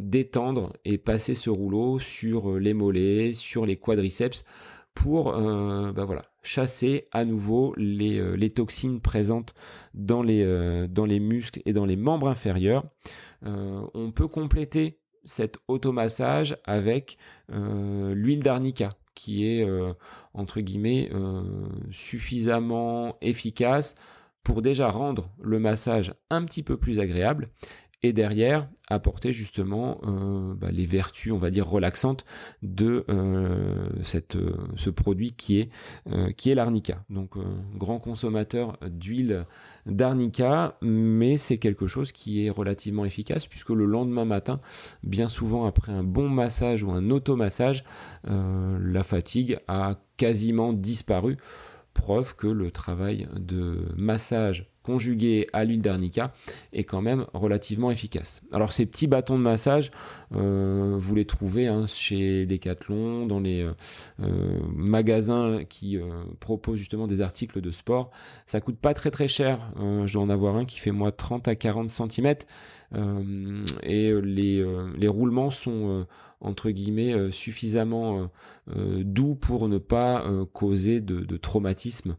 détendre 0.00 0.72
et 0.86 0.96
passer 0.96 1.34
ce 1.34 1.50
rouleau 1.50 1.98
sur 1.98 2.58
les 2.58 2.72
mollets, 2.74 3.34
sur 3.34 3.66
les 3.66 3.76
quadriceps 3.76 4.44
pour 4.94 5.32
bah 5.32 6.04
voilà 6.04 6.24
chasser 6.48 7.08
à 7.12 7.26
nouveau 7.26 7.74
les, 7.76 8.18
euh, 8.18 8.48
toxines 8.48 9.00
présentes 9.00 9.52
dans 9.92 10.22
les, 10.22 10.42
euh, 10.42 10.88
dans 10.88 11.04
les 11.04 11.20
muscles 11.20 11.60
et 11.66 11.74
dans 11.74 11.84
les 11.84 11.96
membres 11.96 12.26
inférieurs. 12.26 12.84
Euh, 13.44 13.82
on 13.92 14.10
peut 14.12 14.28
compléter 14.28 14.98
cet 15.24 15.58
automassage 15.68 16.56
avec 16.64 17.18
l'huile 17.50 18.40
d'arnica 18.40 18.88
qui 19.14 19.44
est 19.44 19.66
entre 20.32 20.60
guillemets 20.60 21.10
suffisamment 21.90 23.18
efficace 23.20 23.96
pour 24.42 24.62
déjà 24.62 24.88
rendre 24.88 25.30
le 25.42 25.58
massage 25.58 26.14
un 26.30 26.44
petit 26.44 26.62
peu 26.62 26.78
plus 26.78 26.98
agréable 26.98 27.50
et 28.02 28.12
derrière 28.12 28.68
apporter 28.88 29.32
justement 29.32 30.00
euh, 30.04 30.54
bah, 30.54 30.68
les 30.70 30.86
vertus, 30.86 31.32
on 31.32 31.36
va 31.36 31.50
dire 31.50 31.68
relaxantes 31.68 32.24
de 32.62 33.04
euh, 33.08 33.88
euh, 34.34 34.52
ce 34.76 34.90
produit 34.90 35.32
qui 35.32 35.60
est 35.60 35.70
qui 36.36 36.50
est 36.50 36.54
l'arnica. 36.54 37.04
Donc 37.10 37.34
grand 37.74 37.98
consommateur 37.98 38.78
d'huile 38.82 39.46
d'arnica, 39.86 40.76
mais 40.80 41.36
c'est 41.36 41.58
quelque 41.58 41.86
chose 41.86 42.12
qui 42.12 42.46
est 42.46 42.50
relativement 42.50 43.04
efficace 43.04 43.46
puisque 43.46 43.70
le 43.70 43.84
lendemain 43.84 44.24
matin, 44.24 44.60
bien 45.02 45.28
souvent 45.28 45.66
après 45.66 45.92
un 45.92 46.04
bon 46.04 46.28
massage 46.28 46.82
ou 46.82 46.90
un 46.90 47.10
automassage, 47.10 47.84
la 48.24 49.02
fatigue 49.02 49.58
a 49.68 49.96
quasiment 50.16 50.72
disparu. 50.72 51.36
Preuve 51.94 52.36
que 52.36 52.46
le 52.46 52.70
travail 52.70 53.28
de 53.36 53.88
massage 53.96 54.70
conjugué 54.88 55.48
à 55.52 55.64
l'huile 55.64 55.82
d'arnica 55.82 56.32
est 56.72 56.84
quand 56.84 57.02
même 57.02 57.26
relativement 57.34 57.90
efficace. 57.90 58.40
Alors 58.52 58.72
ces 58.72 58.86
petits 58.86 59.06
bâtons 59.06 59.36
de 59.36 59.42
massage, 59.42 59.90
euh, 60.34 60.96
vous 60.98 61.14
les 61.14 61.26
trouvez 61.26 61.66
hein, 61.66 61.84
chez 61.86 62.46
Decathlon, 62.46 63.26
dans 63.26 63.38
les 63.38 63.60
euh, 63.60 63.72
euh, 64.22 64.58
magasins 64.74 65.60
qui 65.68 65.98
proposent 66.40 66.78
justement 66.78 67.06
des 67.06 67.20
articles 67.20 67.60
de 67.60 67.70
sport. 67.70 68.10
Ça 68.46 68.62
coûte 68.62 68.78
pas 68.78 68.94
très 68.94 69.10
très 69.10 69.28
cher. 69.28 69.58
je 69.76 70.10
dois 70.10 70.22
en 70.22 70.30
avoir 70.30 70.56
un 70.56 70.64
qui 70.64 70.78
fait 70.78 70.90
moi 70.90 71.12
30 71.12 71.48
à 71.48 71.54
40 71.54 71.90
cm. 71.90 72.34
Et 72.94 74.12
les, 74.22 74.64
les 74.96 75.08
roulements 75.08 75.50
sont 75.50 76.06
entre 76.40 76.70
guillemets 76.70 77.12
euh, 77.12 77.30
suffisamment 77.30 78.18
euh, 78.18 78.26
euh, 78.76 79.02
doux 79.04 79.34
pour 79.34 79.68
ne 79.68 79.78
pas 79.78 80.24
causer 80.52 81.00
de, 81.00 81.20
de 81.20 81.36
traumatisme. 81.36 82.16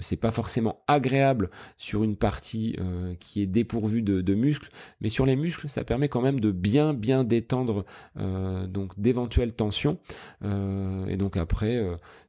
c'est 0.00 0.16
pas 0.16 0.30
forcément 0.30 0.80
agréable 0.86 1.50
sur 1.76 2.02
une 2.02 2.16
partie 2.16 2.76
qui 3.20 3.42
est 3.42 3.46
dépourvue 3.46 4.02
de, 4.02 4.34
muscles, 4.34 4.70
mais 5.00 5.08
sur 5.08 5.26
les 5.26 5.36
muscles, 5.36 5.68
ça 5.68 5.84
permet 5.84 6.08
quand 6.08 6.20
même 6.20 6.40
de 6.40 6.50
bien 6.50 6.94
bien 6.94 7.24
détendre 7.24 7.84
donc 8.16 8.98
d'éventuelles 8.98 9.52
tensions. 9.52 9.98
et 10.42 11.16
donc 11.16 11.36
après, 11.36 11.82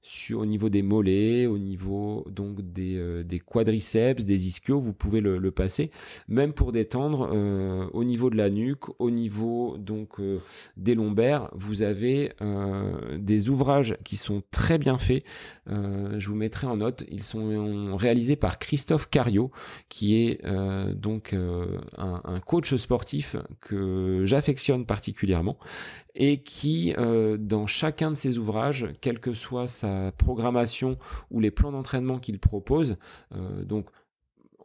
sur, 0.08 0.40
au 0.40 0.46
niveau 0.46 0.70
des 0.70 0.82
mollets, 0.82 1.46
au 1.46 1.58
niveau 1.58 2.26
donc 2.30 2.62
des, 2.62 3.24
des 3.24 3.40
quadriceps, 3.40 4.24
des 4.26 4.48
ischios, 4.48 4.80
vous 4.80 4.94
pouvez 4.94 5.22
le, 5.22 5.52
passer, 5.52 5.92
même 6.28 6.54
pour 6.54 6.72
détendre 6.72 7.32
au 7.94 8.04
niveau 8.04 8.30
de 8.30 8.36
la 8.36 8.50
nuque, 8.50 8.90
au 9.00 9.10
niveau 9.12 9.78
donc 9.78 10.20
des 10.76 10.96
lombaires, 10.96 11.50
vous 11.54 11.82
avez 11.82 12.34
euh, 12.42 13.18
des 13.18 13.50
ouvrages 13.50 13.98
qui 14.04 14.18
sont 14.18 14.44
très 14.52 14.78
bien 14.78 14.98
faits. 14.98 15.24
Euh, 15.70 16.20
je 16.20 16.30
vous 16.30 16.36
mettrai 16.36 16.68
en 16.68 16.78
note. 16.78 17.04
Ils 17.12 17.24
sont 17.24 17.96
réalisés 17.96 18.36
par 18.36 18.60
Christophe 18.60 19.10
Cario, 19.10 19.52
qui 19.90 20.16
est 20.16 20.46
euh, 20.46 20.94
donc 20.94 21.36
un, 21.98 22.40
coach 22.46 22.76
sportif 22.76 23.36
que 23.60 24.22
j'affectionne 24.24 24.86
particulièrement 24.86 25.58
et 26.18 26.42
qui, 26.42 26.94
dans 27.40 27.68
chacun 27.68 28.12
de 28.12 28.16
ses 28.16 28.38
ouvrages, 28.38 28.88
quelle 29.02 29.20
que 29.20 29.34
soit 29.34 29.68
sa 29.68 30.12
programmation 30.18 30.98
ou 31.32 31.40
les 31.40 31.52
plans 31.52 31.72
d'entraînement 31.72 32.18
qu'il 32.18 32.40
propose, 32.40 32.98
donc 33.64 33.86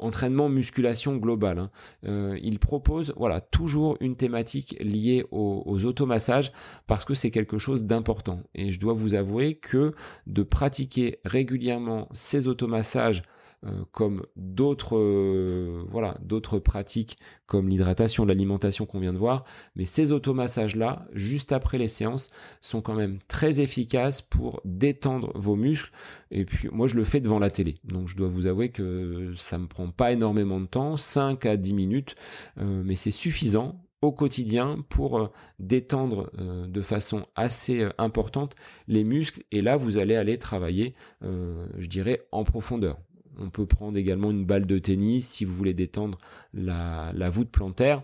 entraînement 0.02 0.48
musculation 0.48 1.16
globale. 1.16 1.58
Hein. 1.58 1.70
Euh, 2.06 2.38
il 2.42 2.58
propose 2.58 3.14
voilà 3.16 3.40
toujours 3.40 3.96
une 4.00 4.16
thématique 4.16 4.76
liée 4.80 5.24
aux, 5.30 5.84
automassages 5.84 6.52
parce 6.86 7.04
que 7.04 7.14
c'est 7.14 7.30
quelque 7.30 7.58
chose 7.58 7.84
d'important. 7.84 8.40
Et 8.54 8.70
je 8.70 8.80
dois 8.80 8.92
vous 8.92 9.14
avouer 9.14 9.56
que 9.56 9.94
de 10.26 10.42
pratiquer 10.42 11.18
régulièrement 11.24 12.08
ces 12.12 12.48
automassages 12.48 13.22
euh, 13.64 13.84
comme 13.92 14.24
d'autres 14.36 14.96
euh, 14.96 15.84
voilà, 15.90 16.16
d'autres 16.22 16.58
pratiques 16.58 17.18
comme 17.46 17.68
l'hydratation, 17.68 18.24
l'alimentation 18.24 18.86
qu'on 18.86 19.00
vient 19.00 19.12
de 19.12 19.18
voir, 19.18 19.44
mais 19.76 19.84
ces 19.84 20.12
automassages 20.12 20.74
là, 20.74 21.06
juste 21.12 21.52
après 21.52 21.78
les 21.78 21.88
séances, 21.88 22.30
sont 22.60 22.80
quand 22.80 22.94
même 22.94 23.18
très 23.28 23.60
efficaces 23.60 24.22
pour 24.22 24.60
détendre 24.64 25.32
vos 25.34 25.56
muscles. 25.56 25.92
Et 26.30 26.44
puis 26.44 26.68
moi 26.72 26.86
je 26.86 26.96
le 26.96 27.04
fais 27.04 27.20
devant 27.20 27.38
la 27.38 27.50
télé, 27.50 27.78
donc 27.84 28.08
je 28.08 28.16
dois 28.16 28.28
vous 28.28 28.46
avouer 28.46 28.70
que 28.70 29.32
ça 29.36 29.58
me 29.58 29.66
prend 29.66 29.88
pas 29.90 30.12
énormément 30.12 30.60
de 30.60 30.66
temps, 30.66 30.96
5 30.96 31.44
à 31.46 31.56
10 31.56 31.74
minutes, 31.74 32.16
mais 32.56 32.94
c'est 32.94 33.10
suffisant 33.10 33.82
au 34.02 34.10
quotidien 34.10 34.84
pour 34.88 35.18
euh, 35.18 35.28
détendre 35.60 36.30
euh, 36.38 36.66
de 36.66 36.82
façon 36.82 37.24
assez 37.36 37.80
euh, 37.80 37.90
importante 37.98 38.54
les 38.88 39.04
muscles. 39.04 39.44
Et 39.52 39.62
là, 39.62 39.76
vous 39.76 39.96
allez 39.96 40.16
aller 40.16 40.38
travailler, 40.38 40.94
je 41.22 41.86
dirais, 41.86 42.26
en 42.32 42.42
profondeur. 42.42 42.98
On 43.38 43.50
peut 43.50 43.66
prendre 43.66 43.96
également 43.96 44.30
une 44.30 44.44
balle 44.44 44.66
de 44.66 44.78
tennis 44.78 45.28
si 45.28 45.44
vous 45.44 45.54
voulez 45.54 45.74
détendre 45.74 46.18
la, 46.52 47.12
voûte 47.30 47.50
plantaire. 47.50 48.02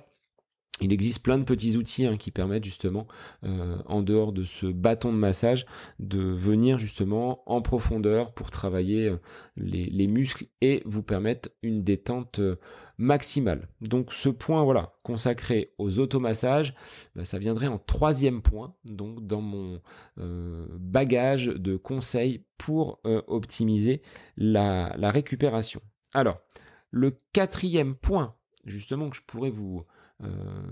Il 0.80 0.92
existe 0.92 1.22
plein 1.22 1.38
de 1.38 1.44
petits 1.44 1.76
outils 1.76 2.06
hein, 2.06 2.16
qui 2.16 2.30
permettent 2.30 2.64
justement, 2.64 3.06
en 3.42 4.02
dehors 4.02 4.32
de 4.32 4.44
ce 4.44 4.66
bâton 4.66 5.12
de 5.12 5.18
massage, 5.18 5.66
de 5.98 6.20
venir 6.20 6.78
justement 6.78 7.42
en 7.46 7.62
profondeur 7.62 8.32
pour 8.32 8.50
travailler 8.50 9.12
les, 9.56 9.86
les, 9.86 10.06
muscles 10.06 10.46
et 10.60 10.82
vous 10.84 11.02
permettre 11.02 11.50
une 11.62 11.82
détente 11.82 12.40
maximale. 12.98 13.68
Donc 13.80 14.12
ce 14.12 14.28
point 14.28 14.64
voilà 14.64 14.92
consacré 15.04 15.72
aux 15.78 15.98
automassages, 16.00 16.74
bah, 17.14 17.24
ça 17.24 17.38
viendrait 17.38 17.68
en 17.68 17.78
troisième 17.78 18.42
point 18.42 18.74
donc 18.84 19.26
dans 19.26 19.40
mon 19.40 19.80
euh, 20.18 20.66
bagage 20.78 21.46
de 21.46 21.76
conseils 21.76 22.44
pour 22.58 23.00
euh, 23.06 23.22
optimiser 23.28 24.02
la, 24.36 24.92
récupération. 25.10 25.80
Alors 26.12 26.38
le 26.90 27.18
quatrième 27.32 27.94
point 27.94 28.34
justement 28.66 29.08
que 29.08 29.16
je 29.16 29.22
pourrais 29.22 29.50
vous 29.50 29.84
euh, 30.22 30.62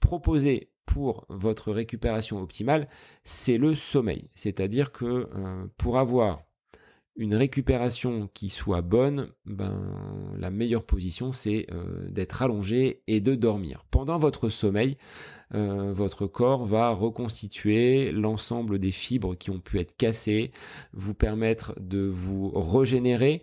proposer 0.00 0.70
pour 0.86 1.26
votre 1.28 1.72
récupération 1.72 2.40
optimale, 2.40 2.86
c'est 3.24 3.58
le 3.58 3.74
sommeil. 3.74 4.30
C'est-à-dire 4.34 4.92
que 4.92 5.28
pour 5.76 5.98
avoir 5.98 6.42
une 7.16 7.34
récupération 7.34 8.28
qui 8.34 8.48
soit 8.48 8.82
bonne, 8.82 9.28
ben, 9.46 9.80
la 10.38 10.50
meilleure 10.50 10.84
position, 10.84 11.32
c'est 11.32 11.66
euh, 11.70 12.10
d'être 12.10 12.42
allongé 12.42 13.02
et 13.06 13.20
de 13.20 13.34
dormir. 13.34 13.84
Pendant 13.90 14.18
votre 14.18 14.48
sommeil, 14.48 14.96
euh, 15.54 15.92
votre 15.92 16.26
corps 16.26 16.64
va 16.64 16.90
reconstituer 16.90 18.10
l'ensemble 18.10 18.80
des 18.80 18.90
fibres 18.90 19.36
qui 19.36 19.50
ont 19.50 19.60
pu 19.60 19.78
être 19.78 19.96
cassées, 19.96 20.50
vous 20.92 21.14
permettre 21.14 21.74
de 21.78 22.00
vous 22.00 22.50
régénérer 22.50 23.42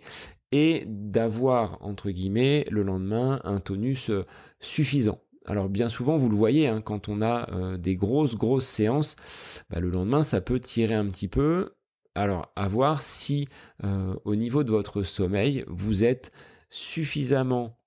et 0.52 0.84
d'avoir, 0.86 1.78
entre 1.80 2.10
guillemets, 2.10 2.66
le 2.70 2.82
lendemain, 2.82 3.40
un 3.44 3.58
tonus 3.58 4.10
euh, 4.10 4.24
suffisant. 4.60 5.20
Alors 5.46 5.68
bien 5.68 5.88
souvent, 5.88 6.18
vous 6.18 6.28
le 6.28 6.36
voyez, 6.36 6.68
hein, 6.68 6.80
quand 6.80 7.08
on 7.08 7.20
a 7.20 7.76
des 7.76 7.96
grosses, 7.96 8.36
grosses 8.36 8.66
séances, 8.66 9.16
ben, 9.70 9.80
le 9.80 9.90
lendemain, 9.90 10.22
ça 10.22 10.40
peut 10.40 10.60
tirer 10.60 10.94
un 10.94 11.06
petit 11.06 11.26
peu 11.26 11.72
alors, 12.14 12.52
à 12.56 12.68
voir 12.68 13.02
si 13.02 13.48
euh, 13.84 14.14
au 14.24 14.36
niveau 14.36 14.64
de 14.64 14.70
votre 14.70 15.02
sommeil, 15.02 15.64
vous 15.66 16.04
êtes 16.04 16.30
suffisamment, 16.68 17.78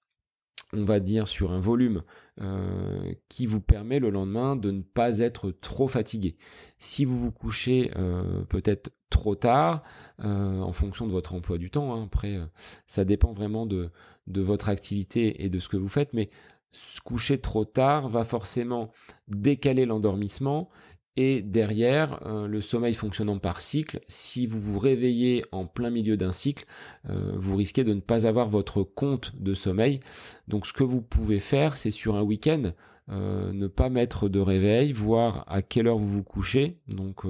on 0.73 0.83
va 0.83 0.99
dire, 0.99 1.27
sur 1.27 1.51
un 1.51 1.59
volume 1.59 2.03
euh, 2.41 3.13
qui 3.29 3.45
vous 3.45 3.61
permet 3.61 3.99
le 3.99 4.09
lendemain 4.09 4.55
de 4.55 4.71
ne 4.71 4.81
pas 4.81 5.19
être 5.19 5.51
trop 5.51 5.87
fatigué. 5.87 6.37
Si 6.79 7.05
vous 7.05 7.17
vous 7.17 7.31
couchez 7.31 7.91
euh, 7.97 8.43
peut-être 8.45 8.89
trop 9.15 9.35
tard, 9.35 9.81
en 10.19 10.71
fonction 10.73 11.07
de 11.07 11.11
votre 11.11 11.33
emploi 11.33 11.57
du 11.57 11.69
temps, 11.71 11.95
hein, 11.95 12.03
après, 12.05 12.39
ça 12.87 13.05
dépend 13.05 13.31
vraiment 13.31 13.65
de, 13.65 13.89
votre 14.27 14.69
activité 14.69 15.43
et 15.43 15.49
de 15.49 15.59
ce 15.59 15.69
que 15.69 15.77
vous 15.77 15.89
faites, 15.89 16.13
mais 16.13 16.29
se 16.71 16.99
coucher 16.99 17.39
trop 17.39 17.63
tard 17.65 18.09
va 18.09 18.23
forcément 18.23 18.91
décaler 19.27 19.85
l'endormissement 19.85 20.69
et 21.17 21.41
derrière, 21.41 22.19
euh, 22.25 22.47
le 22.47 22.59
sommeil 22.61 22.93
fonctionnant 22.93 23.39
par 23.39 23.61
cycle, 23.61 24.01
si 24.07 24.45
vous 24.45 24.59
vous 24.59 24.79
réveillez 24.79 25.45
en 25.53 25.65
plein 25.65 25.89
milieu 25.89 26.17
d'un 26.17 26.33
cycle, 26.33 26.65
euh, 27.09 27.31
vous 27.37 27.55
risquez 27.55 27.85
de 27.85 27.93
ne 27.93 28.01
pas 28.01 28.27
avoir 28.27 28.49
votre 28.49 28.83
compte 28.83 29.33
de 29.37 29.53
sommeil. 29.53 30.01
Donc 30.49 30.67
ce 30.67 30.73
que 30.73 30.83
vous 30.83 31.01
pouvez 31.01 31.39
faire, 31.39 31.77
c'est 31.77 31.91
sur 31.91 32.17
un 32.17 32.21
week-end, 32.21 32.73
euh, 33.09 33.53
ne 33.53 33.67
pas 33.67 33.89
mettre 33.89 34.29
de 34.29 34.39
réveil, 34.39 34.91
voir 34.91 35.43
à 35.47 35.61
quelle 35.61 35.87
heure 35.87 35.97
vous 35.97 36.09
vous 36.09 36.23
couchez, 36.23 36.79
donc 36.87 37.25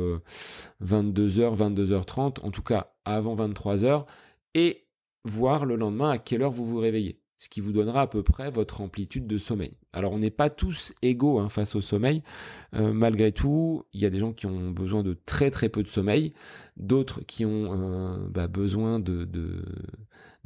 22h, 0.83 1.55
22h30, 1.55 2.41
en 2.41 2.51
tout 2.51 2.63
cas 2.63 2.93
avant 3.05 3.35
23h, 3.35 4.05
et 4.53 4.85
voir 5.23 5.65
le 5.65 5.75
lendemain 5.75 6.11
à 6.11 6.17
quelle 6.17 6.43
heure 6.43 6.51
vous 6.51 6.65
vous 6.65 6.79
réveillez 6.79 7.19
ce 7.37 7.49
qui 7.49 7.59
vous 7.59 7.71
donnera 7.71 8.01
à 8.01 8.07
peu 8.07 8.23
près 8.23 8.49
votre 8.49 8.81
amplitude 8.81 9.27
de 9.27 9.37
sommeil. 9.37 9.77
Alors 9.93 10.13
on 10.13 10.19
n'est 10.19 10.31
pas 10.31 10.49
tous 10.49 10.93
égaux 11.01 11.39
hein, 11.39 11.49
face 11.49 11.75
au 11.75 11.81
sommeil. 11.81 12.23
Euh, 12.73 12.93
malgré 12.93 13.31
tout, 13.31 13.83
il 13.93 14.01
y 14.01 14.05
a 14.05 14.09
des 14.09 14.19
gens 14.19 14.33
qui 14.33 14.45
ont 14.45 14.71
besoin 14.71 15.03
de 15.03 15.17
très 15.25 15.51
très 15.51 15.69
peu 15.69 15.83
de 15.83 15.87
sommeil, 15.87 16.33
d'autres 16.77 17.21
qui 17.21 17.45
ont 17.45 17.69
euh, 17.73 18.27
bah, 18.29 18.47
besoin 18.47 18.99
de, 18.99 19.27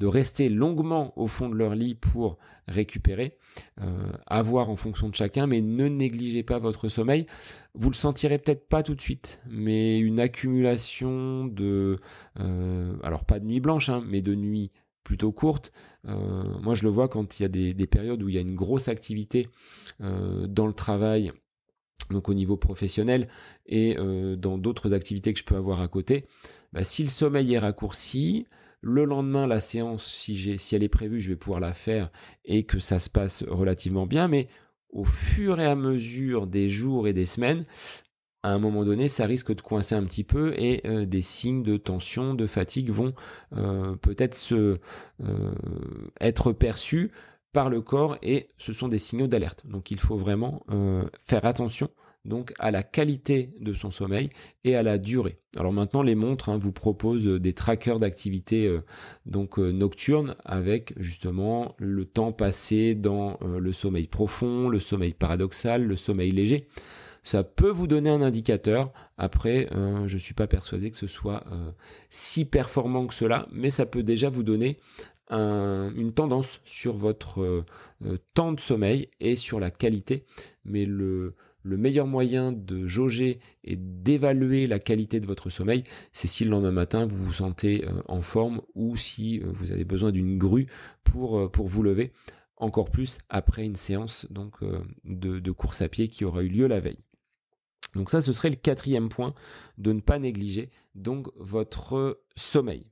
rester 0.07 0.49
longuement 0.49 1.13
au 1.17 1.27
fond 1.27 1.49
de 1.49 1.55
leur 1.55 1.75
lit 1.75 1.95
pour 1.95 2.37
récupérer. 2.67 3.37
Euh, 3.81 4.11
à 4.27 4.41
voir 4.41 4.69
en 4.69 4.75
fonction 4.75 5.09
de 5.09 5.15
chacun, 5.15 5.47
mais 5.47 5.61
ne 5.61 5.87
négligez 5.87 6.43
pas 6.43 6.59
votre 6.59 6.87
sommeil. 6.87 7.25
Vous 7.73 7.89
le 7.89 7.95
sentirez 7.95 8.37
peut-être 8.37 8.67
pas 8.67 8.83
tout 8.83 8.95
de 8.95 9.01
suite, 9.01 9.41
mais 9.49 9.99
une 9.99 10.19
accumulation 10.19 11.45
de... 11.45 11.99
alors 13.03 13.25
pas 13.25 13.39
de 13.39 13.45
nuit 13.45 13.59
blanche, 13.59 13.89
hein, 13.89 14.03
mais 14.07 14.21
de 14.21 14.35
nuit 14.35 14.71
plutôt 15.09 15.31
courte. 15.31 15.71
Euh, 16.07 16.43
moi, 16.61 16.75
je 16.75 16.83
le 16.83 16.89
vois 16.89 17.07
quand 17.07 17.39
il 17.39 17.43
y 17.43 17.45
a 17.45 17.49
des, 17.49 17.87
périodes 17.87 18.21
où 18.21 18.29
il 18.29 18.35
y 18.35 18.37
a 18.37 18.41
une 18.41 18.53
grosse 18.53 18.87
activité 18.87 19.49
euh, 20.01 20.45
dans 20.45 20.67
le 20.67 20.73
travail, 20.73 21.31
donc 22.11 22.29
au 22.29 22.35
niveau 22.35 22.57
professionnel, 22.57 23.27
et 23.65 23.97
euh, 23.97 24.35
dans 24.35 24.59
d'autres 24.59 24.93
activités 24.93 25.33
que 25.33 25.39
je 25.39 25.45
peux 25.45 25.55
avoir 25.55 25.81
à 25.81 25.87
côté. 25.87 26.25
Bah, 26.73 26.83
si 26.83 27.01
le 27.01 27.09
sommeil 27.09 27.53
est 27.55 27.59
raccourci, 27.59 28.45
le 28.81 29.05
lendemain, 29.05 29.47
la 29.47 29.59
séance, 29.59 30.05
si, 30.05 30.57
elle 30.71 30.83
est 30.83 30.89
prévue, 30.89 31.19
je 31.19 31.29
vais 31.29 31.35
pouvoir 31.35 31.59
la 31.59 31.73
faire 31.73 32.11
et 32.45 32.63
que 32.63 32.79
ça 32.79 32.99
se 32.99 33.09
passe 33.09 33.43
relativement 33.43 34.05
bien, 34.05 34.27
mais 34.27 34.47
au 34.89 35.05
fur 35.05 35.59
et 35.59 35.65
à 35.65 35.75
mesure 35.75 36.47
des 36.47 36.69
jours 36.69 37.07
et 37.07 37.13
des 37.13 37.25
semaines, 37.25 37.65
à 38.41 38.53
un 38.53 38.59
moment 38.59 38.85
donné, 38.85 39.09
ça 39.09 39.25
risque 39.25 39.53
de 39.53 39.61
coincer 39.61 39.95
un 39.95 40.03
petit 40.03 40.23
peu 40.23 40.53
et 40.57 40.81
euh, 40.87 41.05
des 41.05 41.21
signes 41.21 41.61
de 41.61 41.75
tension, 41.75 42.33
de 42.33 42.45
fatigue 42.47 42.89
vont 42.89 43.13
euh, 43.53 43.95
peut-être 43.97 44.53
euh, 44.53 44.77
être 46.21 46.53
perçus 46.53 47.11
par 47.51 47.69
le 47.69 47.81
corps 47.81 48.17
et 48.21 48.51
ce 48.57 48.71
sont 48.71 48.87
des 48.87 48.99
signaux 48.99 49.27
d'alerte. 49.27 49.67
Donc 49.67 49.91
il 49.91 49.99
faut 49.99 50.15
vraiment 50.15 50.63
faire 51.25 51.45
attention 51.45 51.89
donc 52.25 52.53
à 52.59 52.71
la 52.71 52.83
qualité 52.83 53.53
de 53.59 53.73
son 53.73 53.91
sommeil 53.91 54.29
et 54.63 54.75
à 54.75 54.83
la 54.83 54.97
durée. 54.97 55.39
Alors 55.57 55.73
maintenant 55.73 56.03
les 56.03 56.15
montres 56.15 56.49
hein, 56.49 56.57
vous 56.57 56.71
proposent 56.71 57.25
des 57.25 57.53
trackers 57.53 57.99
d'activité 57.99 58.71
donc 59.25 59.57
nocturne 59.57 60.35
avec 60.45 60.93
justement 60.97 61.75
le 61.77 62.05
temps 62.05 62.31
passé 62.31 62.93
dans 62.93 63.39
le 63.41 63.73
sommeil 63.73 64.07
profond, 64.07 64.69
le 64.69 64.79
sommeil 64.79 65.13
paradoxal, 65.13 65.85
le 65.85 65.95
sommeil 65.95 66.31
léger. 66.31 66.67
Ça 67.23 67.43
peut 67.43 67.69
vous 67.69 67.87
donner 67.87 68.09
un 68.09 68.21
indicateur. 68.21 68.91
Après, 69.17 69.67
euh, 69.73 70.07
je 70.07 70.15
ne 70.15 70.19
suis 70.19 70.33
pas 70.33 70.47
persuadé 70.47 70.89
que 70.91 70.97
ce 70.97 71.07
soit 71.07 71.43
euh, 71.51 71.71
si 72.09 72.45
performant 72.45 73.07
que 73.07 73.13
cela, 73.13 73.47
mais 73.51 73.69
ça 73.69 73.85
peut 73.85 74.03
déjà 74.03 74.29
vous 74.29 74.43
donner 74.43 74.79
une 75.31 76.11
tendance 76.11 76.59
sur 76.65 76.97
votre 76.97 77.43
euh, 77.43 78.17
temps 78.33 78.51
de 78.51 78.59
sommeil 78.59 79.09
et 79.19 79.35
sur 79.35 79.59
la 79.59 79.69
qualité. 79.69 80.25
Mais 80.65 80.85
le, 80.85 81.35
le 81.69 81.77
meilleur 81.77 82.07
moyen 82.07 82.51
de 82.51 82.85
jauger 82.85 83.39
et 83.63 83.75
d'évaluer 83.77 84.67
la 84.67 84.79
qualité 84.79 85.19
de 85.19 85.27
votre 85.27 85.49
sommeil, 85.49 85.83
c'est 86.11 86.27
si 86.27 86.43
le 86.43 86.51
lendemain 86.51 86.71
matin 86.71 87.05
vous 87.05 87.23
vous 87.25 87.33
sentez 87.33 87.85
en 88.07 88.21
forme 88.21 88.61
ou 88.75 88.97
si 88.97 89.39
vous 89.39 89.71
avez 89.71 89.85
besoin 89.85 90.11
d'une 90.11 90.37
grue 90.37 90.67
pour, 91.03 91.51
pour 91.51 91.67
vous 91.67 91.83
lever, 91.83 92.11
encore 92.57 92.89
plus 92.89 93.19
après 93.29 93.63
une 93.65 93.75
séance 93.75 94.27
de 94.31 95.51
course 95.51 95.81
à 95.81 95.87
pied 95.87 96.09
qui 96.09 96.25
aura 96.25 96.43
eu 96.43 96.49
lieu 96.49 96.67
la 96.67 96.79
veille. 96.79 96.99
Donc 97.95 98.09
ça, 98.09 98.21
ce 98.21 98.33
serait 98.33 98.49
le 98.49 98.55
quatrième 98.55 99.09
point 99.09 99.33
de 99.77 99.93
ne 99.93 100.01
pas 100.01 100.19
négliger 100.19 100.69
donc 100.95 101.27
votre 101.37 102.21
sommeil. 102.35 102.91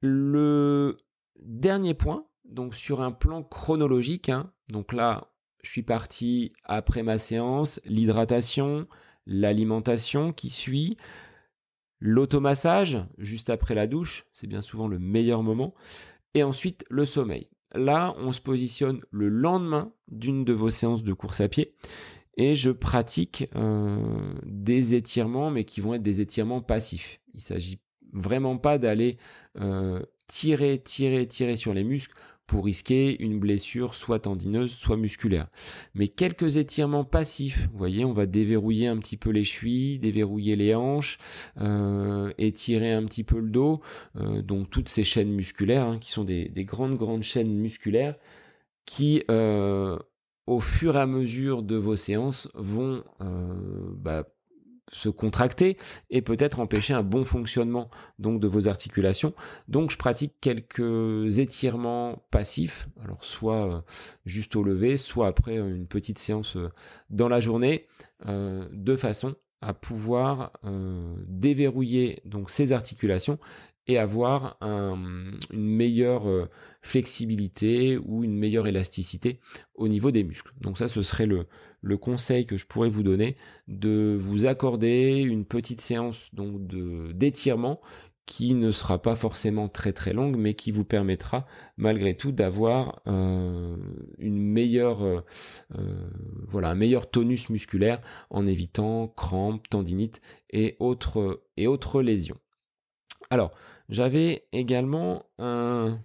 Le 0.00 0.98
dernier 1.42 1.94
point, 1.94 2.26
donc 2.44 2.74
sur 2.74 3.00
un 3.00 3.12
plan 3.12 3.42
chronologique, 3.42 4.28
hein, 4.28 4.52
donc 4.70 4.92
là, 4.92 5.32
je 5.62 5.70
suis 5.70 5.82
parti 5.82 6.52
après 6.64 7.02
ma 7.02 7.18
séance, 7.18 7.80
l'hydratation, 7.84 8.86
l'alimentation 9.26 10.32
qui 10.32 10.50
suit, 10.50 10.96
l'automassage 12.00 12.98
juste 13.18 13.50
après 13.50 13.74
la 13.74 13.86
douche, 13.86 14.26
c'est 14.32 14.46
bien 14.46 14.62
souvent 14.62 14.88
le 14.88 14.98
meilleur 14.98 15.42
moment, 15.42 15.74
et 16.34 16.42
ensuite 16.42 16.84
le 16.88 17.04
sommeil. 17.04 17.48
Là, 17.72 18.14
on 18.18 18.32
se 18.32 18.40
positionne 18.40 19.00
le 19.10 19.28
lendemain 19.28 19.92
d'une 20.08 20.44
de 20.44 20.52
vos 20.52 20.70
séances 20.70 21.04
de 21.04 21.12
course 21.12 21.40
à 21.40 21.48
pied 21.48 21.74
et 22.36 22.54
je 22.54 22.70
pratique 22.70 23.48
euh, 23.54 24.34
des 24.44 24.94
étirements, 24.94 25.50
mais 25.50 25.64
qui 25.64 25.80
vont 25.80 25.94
être 25.94 26.02
des 26.02 26.20
étirements 26.20 26.62
passifs. 26.62 27.20
Il 27.34 27.40
s'agit 27.40 27.80
vraiment 28.12 28.56
pas 28.56 28.78
d'aller 28.78 29.18
euh, 29.60 30.02
tirer, 30.26 30.80
tirer, 30.82 31.26
tirer 31.26 31.56
sur 31.56 31.74
les 31.74 31.84
muscles 31.84 32.14
risquer 32.58 33.20
une 33.22 33.38
blessure 33.38 33.94
soit 33.94 34.20
tendineuse, 34.20 34.72
soit 34.72 34.96
musculaire. 34.96 35.48
Mais 35.94 36.08
quelques 36.08 36.56
étirements 36.56 37.04
passifs, 37.04 37.68
voyez, 37.74 38.04
on 38.04 38.12
va 38.12 38.26
déverrouiller 38.26 38.88
un 38.88 38.98
petit 38.98 39.16
peu 39.16 39.30
les 39.30 39.44
chevilles, 39.44 39.98
déverrouiller 39.98 40.56
les 40.56 40.74
hanches, 40.74 41.18
euh, 41.60 42.32
étirer 42.38 42.92
un 42.92 43.04
petit 43.04 43.24
peu 43.24 43.38
le 43.38 43.50
dos, 43.50 43.80
euh, 44.16 44.42
donc 44.42 44.70
toutes 44.70 44.88
ces 44.88 45.04
chaînes 45.04 45.32
musculaires, 45.32 45.86
hein, 45.86 45.98
qui 45.98 46.10
sont 46.10 46.24
des, 46.24 46.50
grandes, 46.64 46.96
grandes 46.96 47.22
chaînes 47.22 47.54
musculaires, 47.54 48.16
qui, 48.86 49.22
euh, 49.30 49.98
au 50.46 50.60
fur 50.60 50.96
et 50.96 51.00
à 51.00 51.06
mesure 51.06 51.62
de 51.62 51.76
vos 51.76 51.96
séances, 51.96 52.50
vont 52.54 53.04
bah, 53.20 54.24
se 54.90 55.08
contracter 55.08 55.76
et 56.10 56.22
peut-être 56.22 56.60
empêcher 56.60 56.94
un 56.94 57.02
bon 57.02 57.24
fonctionnement 57.24 57.90
donc 58.18 58.40
de 58.40 58.48
vos 58.48 58.68
articulations. 58.68 59.32
Donc 59.68 59.90
je 59.90 59.96
pratique 59.96 60.34
quelques 60.40 61.38
étirements 61.38 62.22
passifs, 62.30 62.88
alors 63.02 63.24
soit 63.24 63.74
euh, 63.74 63.80
juste 64.26 64.56
au 64.56 64.62
lever, 64.62 64.96
soit 64.96 65.26
après 65.26 65.56
une 65.56 65.86
petite 65.86 66.18
séance 66.18 66.56
euh, 66.56 66.70
dans 67.08 67.28
la 67.28 67.40
journée, 67.40 67.86
euh, 68.26 68.66
de 68.72 68.96
façon 68.96 69.34
à 69.62 69.74
pouvoir 69.74 70.52
déverrouiller 71.28 72.22
donc 72.24 72.48
ces 72.48 72.72
articulations 72.72 73.38
et 73.86 73.98
avoir 73.98 74.58
une 74.62 75.38
meilleure 75.52 76.48
flexibilité 76.82 77.98
ou 77.98 78.24
une 78.24 78.36
meilleure 78.36 78.66
élasticité 78.66 79.40
au 79.74 79.88
niveau 79.88 80.10
des 80.10 80.22
muscles. 80.22 80.52
Donc 80.60 80.78
ça, 80.78 80.88
ce 80.88 81.02
serait 81.02 81.26
le, 81.26 81.46
conseil 81.96 82.46
que 82.46 82.56
je 82.56 82.66
pourrais 82.66 82.88
vous 82.88 83.02
donner, 83.02 83.36
de 83.68 84.16
vous 84.18 84.46
accorder 84.46 85.20
une 85.20 85.44
petite 85.44 85.80
séance 85.80 86.30
d'étirement 86.32 87.80
qui 88.30 88.54
ne 88.54 88.70
sera 88.70 89.02
pas 89.02 89.16
forcément 89.16 89.68
très 89.68 89.92
très 89.92 90.12
longue, 90.12 90.36
mais 90.36 90.54
qui 90.54 90.70
vous 90.70 90.84
permettra 90.84 91.46
malgré 91.76 92.16
tout 92.16 92.30
d'avoir 92.30 93.02
euh, 93.08 93.76
une 94.18 94.38
meilleure, 94.38 95.02
euh, 95.02 95.20
euh, 95.76 96.08
voilà, 96.46 96.70
un 96.70 96.76
meilleur 96.76 97.10
tonus 97.10 97.50
musculaire 97.50 98.00
en 98.30 98.46
évitant 98.46 99.08
crampes, 99.08 99.68
tendinites 99.68 100.20
et 100.52 100.76
autres, 100.78 101.42
et 101.56 101.66
autres 101.66 102.02
lésions. 102.02 102.38
Alors, 103.30 103.52
j'avais 103.88 104.44
également 104.52 105.24
un 105.38 106.00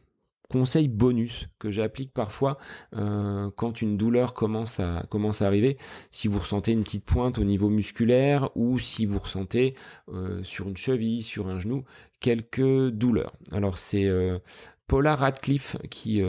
conseil 0.50 0.88
bonus 0.88 1.48
que 1.58 1.72
j'applique 1.72 2.14
parfois 2.14 2.58
euh, 2.96 3.50
quand 3.56 3.82
une 3.82 3.98
douleur 3.98 4.34
commence 4.34 4.80
à, 4.80 5.00
à 5.00 5.46
arriver. 5.46 5.78
Si 6.12 6.28
vous 6.28 6.40
ressentez 6.40 6.72
une 6.72 6.84
petite 6.84 7.06
pointe 7.06 7.40
au 7.40 7.44
niveau 7.44 7.70
musculaire 7.70 8.52
ou 8.56 8.78
si 8.78 9.08
vous 9.08 9.18
ressentez 9.18 9.76
euh, 10.10 10.44
sur 10.44 10.68
une 10.68 10.78
cheville, 10.78 11.24
sur 11.24 11.48
un 11.48 11.60
genou, 11.60 11.84
quelques 12.20 12.90
douleurs. 12.90 13.34
Alors 13.52 13.80
c'est 13.80 14.06
euh, 14.06 14.38
Paula 14.88 15.16
Radcliffe 15.16 15.78
qui 15.90 16.22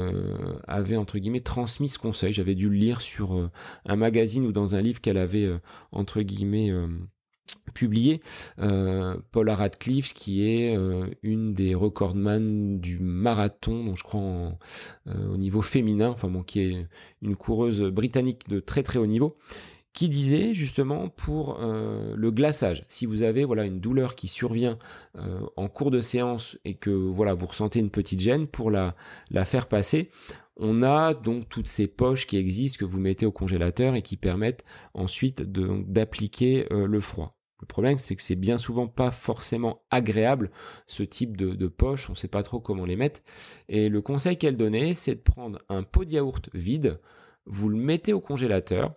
avait 0.67 0.97
entre 0.97 1.19
guillemets 1.19 1.41
transmis 1.41 1.91
ce 1.91 1.99
conseil. 1.99 2.33
J'avais 2.33 2.55
dû 2.55 2.71
le 2.71 2.77
lire 2.77 3.03
sur 3.03 3.51
un 3.85 3.97
magazine 3.97 4.47
ou 4.47 4.53
dans 4.53 4.77
un 4.77 4.81
livre 4.81 5.03
qu'elle 5.03 5.19
avait 5.19 5.47
entre 5.93 6.23
guillemets 6.23 6.73
publié 7.77 8.23
euh, 8.59 9.17
Paula 9.33 9.55
Radcliffe 9.55 10.15
qui 10.15 10.49
est 10.49 10.75
euh, 10.75 11.07
une 11.23 11.53
des 11.53 11.75
recordman 11.75 12.81
du 12.81 12.99
marathon 12.99 13.85
donc 13.85 13.99
je 13.99 14.03
crois 14.03 14.23
euh, 15.07 15.29
au 15.29 15.37
niveau 15.37 15.61
féminin 15.61 16.09
enfin 16.09 16.29
bon 16.29 16.43
qui 16.43 16.61
est 16.61 16.87
une 17.21 17.37
coureuse 17.37 17.83
britannique 17.83 18.49
de 18.49 18.61
très 18.61 18.83
très 18.83 18.99
haut 18.99 19.07
niveau 19.07 19.37
qui 19.93 20.09
disait 20.09 20.55
justement 20.55 21.09
pour 21.09 21.59
le 21.59 22.31
glaçage 22.31 22.85
si 22.87 23.07
vous 23.07 23.23
avez 23.23 23.47
voilà 23.47 23.65
une 23.65 23.81
douleur 23.81 24.15
qui 24.15 24.29
survient 24.29 24.77
en 25.57 25.69
cours 25.69 25.91
de 25.91 26.03
séance 26.03 26.59
et 26.67 26.75
que 26.75 26.91
voilà 26.91 27.33
vous 27.33 27.47
ressentez 27.47 27.79
une 27.79 27.89
petite 27.89 28.21
gêne 28.21 28.47
pour 28.47 28.71
la 28.71 28.95
la 29.31 29.47
faire 29.47 29.69
passer 29.69 30.11
on 30.59 30.83
a 30.83 31.15
donc 31.15 31.49
toutes 31.49 31.69
ces 31.69 31.87
poches 31.87 32.27
qui 32.27 32.37
existent 32.37 32.79
que 32.79 32.85
vous 32.85 33.01
mettez 33.01 33.25
au 33.25 33.33
congélateur 33.33 33.95
et 33.95 34.03
qui 34.03 34.19
permettent 34.19 34.67
ensuite 34.93 35.43
d'appliquer 35.43 36.67
le 36.71 37.01
froid. 37.01 37.36
Le 37.61 37.67
problème, 37.67 37.99
c'est 37.99 38.17
que 38.17 38.23
c'est 38.23 38.37
bien 38.37 38.59
souvent 38.59 38.87
pas 38.87 39.11
forcément 39.11 39.83
agréable 39.91 40.51
ce 40.87 41.03
type 41.03 41.37
de, 41.37 41.67
poche, 41.69 42.09
on 42.11 42.13
ne 42.13 42.17
sait 42.17 42.29
pas 42.29 42.43
trop 42.43 42.61
comment 42.61 42.85
les 42.85 42.97
mettre. 42.97 43.23
Et 43.69 43.89
le 43.89 44.03
conseil 44.03 44.37
qu'elle 44.37 44.57
donnait, 44.57 44.95
c'est 44.95 45.15
de 45.15 45.21
prendre 45.21 45.59
un 45.69 45.83
pot 45.83 46.05
de 46.05 46.13
yaourt 46.13 46.51
vide, 46.53 47.01
vous 47.47 47.69
le 47.69 47.77
mettez 47.77 48.13
au 48.13 48.21
congélateur, 48.21 48.95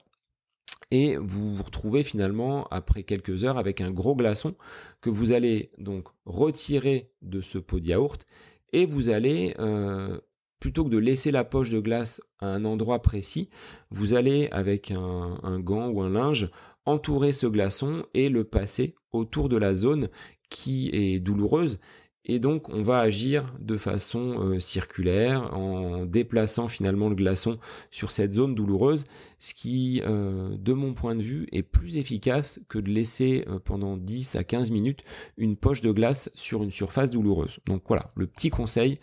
et 0.92 1.18
vous 1.18 1.56
vous 1.56 1.64
retrouvez 1.64 2.04
finalement 2.04 2.68
après 2.70 3.04
quelques 3.04 3.44
heures 3.44 3.60
avec 3.60 3.80
un 3.80 3.92
gros 3.92 4.16
glaçon 4.16 4.56
que 5.02 5.12
vous 5.12 5.32
allez 5.32 5.72
donc 5.78 6.06
retirer 6.26 7.12
de 7.22 7.42
ce 7.42 7.60
pot 7.60 7.80
de 7.80 7.86
yaourt 7.86 8.26
et 8.74 8.88
vous 8.88 9.10
allez 9.10 9.56
euh, 9.60 10.20
plutôt 10.60 10.84
que 10.84 10.90
de 10.90 10.98
laisser 10.98 11.30
la 11.30 11.44
poche 11.44 11.70
de 11.70 11.80
glace 11.80 12.22
à 12.40 12.48
un 12.48 12.66
endroit 12.66 13.04
précis, 13.04 13.50
vous 13.92 14.16
allez 14.16 14.50
avec 14.52 14.92
un 14.92 15.60
gant 15.60 15.90
ou 15.90 16.02
un 16.02 16.10
linge 16.10 16.50
entourer 16.86 17.32
ce 17.32 17.48
glaçon 17.48 18.06
et 18.14 18.30
le 18.30 18.44
passer 18.44 18.96
autour 19.12 19.50
de 19.50 19.58
la 19.58 19.74
zone 19.74 20.10
qui 20.50 20.90
est 20.94 21.20
douloureuse. 21.20 21.80
Et 22.26 22.38
donc 22.38 22.70
on 22.70 22.84
va 22.84 23.00
agir 23.00 23.56
de 23.60 23.76
façon 23.76 24.40
euh, 24.40 24.60
circulaire 24.60 25.52
en 25.58 26.06
déplaçant 26.06 26.68
finalement 26.68 27.10
le 27.10 27.16
glaçon 27.16 27.58
sur 27.90 28.12
cette 28.12 28.34
zone 28.34 28.54
douloureuse, 28.54 29.06
ce 29.40 29.56
qui 29.56 30.04
euh, 30.06 30.56
de 30.56 30.74
mon 30.74 30.94
point 30.94 31.16
de 31.16 31.24
vue 31.24 31.48
est 31.52 31.64
plus 31.64 31.98
efficace 31.98 32.60
que 32.70 32.78
de 32.78 32.92
laisser 32.92 33.46
euh, 33.48 33.58
pendant 33.58 33.98
10 33.98 34.36
à 34.36 34.44
15 34.44 34.70
minutes 34.70 35.04
une 35.38 35.56
poche 35.56 35.82
de 35.82 35.92
glace 35.92 36.30
sur 36.36 36.62
une 36.62 36.70
surface 36.70 37.10
douloureuse. 37.10 37.62
Donc 37.66 37.82
voilà, 37.88 38.10
le 38.16 38.28
petit 38.28 38.52
conseil 38.52 39.00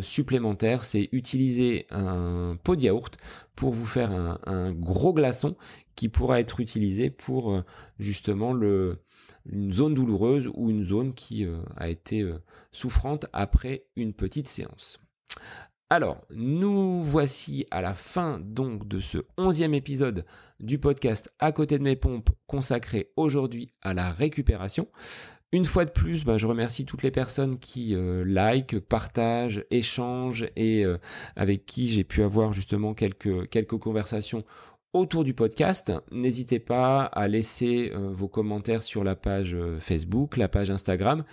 supplémentaire, 0.00 0.84
c'est 0.84 1.08
utiliser 1.12 1.86
un 1.90 2.56
pot 2.64 2.74
de 2.74 2.82
yaourt 2.82 3.16
pour 3.54 3.72
vous 3.72 3.86
faire 3.86 4.12
un 4.12 4.72
gros 4.72 5.12
glaçon 5.12 5.56
qui 5.94 6.08
pourra 6.08 6.40
être 6.40 6.60
utilisé 6.60 7.10
pour 7.10 7.52
euh, 7.52 7.64
justement 7.98 8.52
une 9.46 9.72
zone 9.72 9.94
douloureuse 9.94 10.50
ou 10.54 10.70
une 10.70 10.84
zone 10.84 11.14
qui 11.14 11.44
euh, 11.44 11.58
a 11.76 11.88
été 11.88 12.22
euh, 12.22 12.38
souffrante 12.72 13.26
après 13.32 13.84
une 13.96 14.12
petite 14.12 14.48
séance. 14.48 14.98
Alors, 15.90 16.24
nous 16.30 17.02
voici 17.02 17.66
à 17.70 17.80
la 17.80 17.94
fin 17.94 18.40
donc 18.40 18.88
de 18.88 19.00
ce 19.00 19.18
onzième 19.36 19.74
épisode 19.74 20.24
du 20.58 20.78
podcast 20.78 21.32
À 21.38 21.52
côté 21.52 21.78
de 21.78 21.84
mes 21.84 21.94
pompes 21.94 22.30
consacré 22.46 23.12
aujourd'hui 23.16 23.74
à 23.82 23.94
la 23.94 24.10
récupération. 24.10 24.88
Une 25.54 25.64
fois 25.64 25.84
de 25.84 25.90
plus, 25.90 26.24
bah, 26.24 26.36
je 26.36 26.48
remercie 26.48 26.84
toutes 26.84 27.04
les 27.04 27.12
personnes 27.12 27.60
qui 27.60 27.94
like, 27.96 28.80
partagent, 28.80 29.64
échangent 29.70 30.48
et 30.56 30.84
avec 31.36 31.64
qui 31.64 31.86
j'ai 31.86 32.02
pu 32.02 32.24
avoir 32.24 32.52
justement 32.52 32.92
quelques, 32.92 33.48
quelques 33.50 33.78
conversations 33.78 34.44
autour 34.94 35.24
du 35.24 35.34
podcast. 35.34 35.92
N'hésitez 36.12 36.60
pas 36.60 37.02
à 37.02 37.28
laisser 37.28 37.92
euh, 37.92 38.10
vos 38.12 38.28
commentaires 38.28 38.82
sur 38.82 39.04
la 39.04 39.16
page 39.16 39.52
euh, 39.52 39.78
Facebook, 39.80 40.36
la 40.36 40.48
page 40.48 40.70
Instagram. 40.70 41.24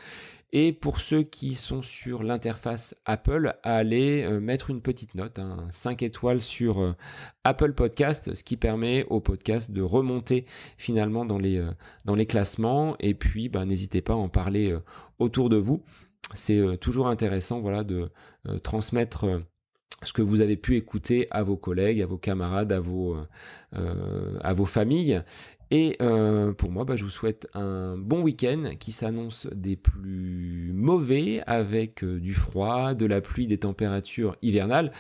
Et 0.54 0.74
pour 0.74 1.00
ceux 1.00 1.24
qui 1.24 1.56
sont 1.56 1.82
sur 1.82 2.24
l'interface 2.24 2.96
Apple, 3.06 3.56
à 3.64 3.76
aller 3.76 4.24
euh, 4.24 4.40
mettre 4.40 4.70
une 4.70 4.82
petite 4.82 5.16
note, 5.16 5.40
5 5.70 6.04
étoiles 6.04 6.42
sur 6.42 6.96
Apple 7.44 7.74
Podcast, 7.74 8.34
ce 8.36 8.44
qui 8.44 8.58
permet 8.58 9.06
au 9.10 9.22
podcast 9.22 9.72
de 9.72 9.82
remonter 9.82 10.46
finalement 10.78 11.26
dans 11.26 11.38
les, 11.38 11.66
les 12.16 12.26
classements. 12.26 12.96
Et 13.00 13.14
puis, 13.14 13.50
bah, 13.50 13.66
n'hésitez 13.66 14.02
pas 14.02 14.14
à 14.14 14.18
en 14.18 14.30
parler 14.30 14.76
autour 15.20 15.50
de 15.50 15.58
vous. 15.58 15.84
C'est 16.36 16.78
toujours 16.80 17.08
intéressant 17.08 17.60
voilà, 17.62 17.84
de 17.84 18.12
transmettre 18.64 19.26
ce 20.04 20.14
que 20.14 20.22
vous 20.22 20.42
avez 20.42 20.58
pu 20.58 20.78
écouter 20.78 21.28
à 21.32 21.44
vos 21.44 21.58
collègues, 21.58 22.02
à 22.02 22.06
vos 22.06 22.18
camarades, 22.18 22.72
euh, 22.72 24.40
à 24.42 24.54
vos 24.54 24.66
familles. 24.66 25.22
Et 25.72 25.96
euh, 26.02 26.52
pour 26.52 26.70
moi, 26.70 26.84
bah, 26.84 26.98
je 26.98 27.06
vous 27.06 27.10
souhaite 27.10 27.48
un 27.54 27.98
bon 27.98 28.22
week-end 28.22 28.74
qui 28.78 28.92
s'annonce 28.92 29.48
des 29.56 29.78
plus 29.78 30.72
mauvais 30.74 31.42
avec 31.48 32.04
euh, 32.04 32.20
du 32.20 32.34
froid, 32.34 32.94
de 32.94 33.06
la 33.06 33.22
pluie, 33.22 33.48
des 33.48 33.58
températures 33.58 34.36
hivernales, 34.42 34.92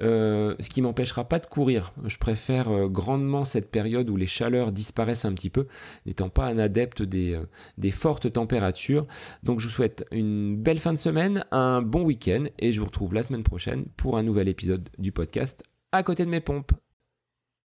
ce 0.00 0.68
qui 0.68 0.82
m'empêchera 0.82 1.24
pas 1.28 1.38
de 1.38 1.46
courir. 1.46 1.92
Je 2.04 2.18
préfère 2.18 2.88
grandement 2.88 3.44
cette 3.44 3.70
période 3.70 4.10
où 4.10 4.16
les 4.16 4.26
chaleurs 4.26 4.72
disparaissent 4.72 5.24
un 5.24 5.32
petit 5.32 5.50
peu, 5.50 5.66
n'étant 6.04 6.28
pas 6.28 6.46
un 6.46 6.58
adepte 6.58 7.02
des 7.02 7.90
fortes 7.92 8.32
températures. 8.32 9.06
Donc 9.42 9.60
je 9.60 9.66
vous 9.66 9.72
souhaite 9.72 10.06
une 10.10 10.56
belle 10.56 10.80
fin 10.80 10.92
de 10.92 10.98
semaine, 10.98 11.44
un 11.52 11.82
bon 11.82 12.02
week-end 12.02 12.44
et 12.58 12.72
je 12.72 12.80
vous 12.80 12.86
retrouve 12.86 13.14
la 13.14 13.22
semaine 13.22 13.44
prochaine 13.44 13.86
pour 13.96 14.18
un 14.18 14.22
nouvel 14.22 14.48
épisode 14.48 14.88
du 14.98 15.12
podcast 15.12 15.62
à 15.92 16.02
côté 16.02 16.24
de 16.24 16.30
mes 16.30 16.40
pompes. 16.40 16.72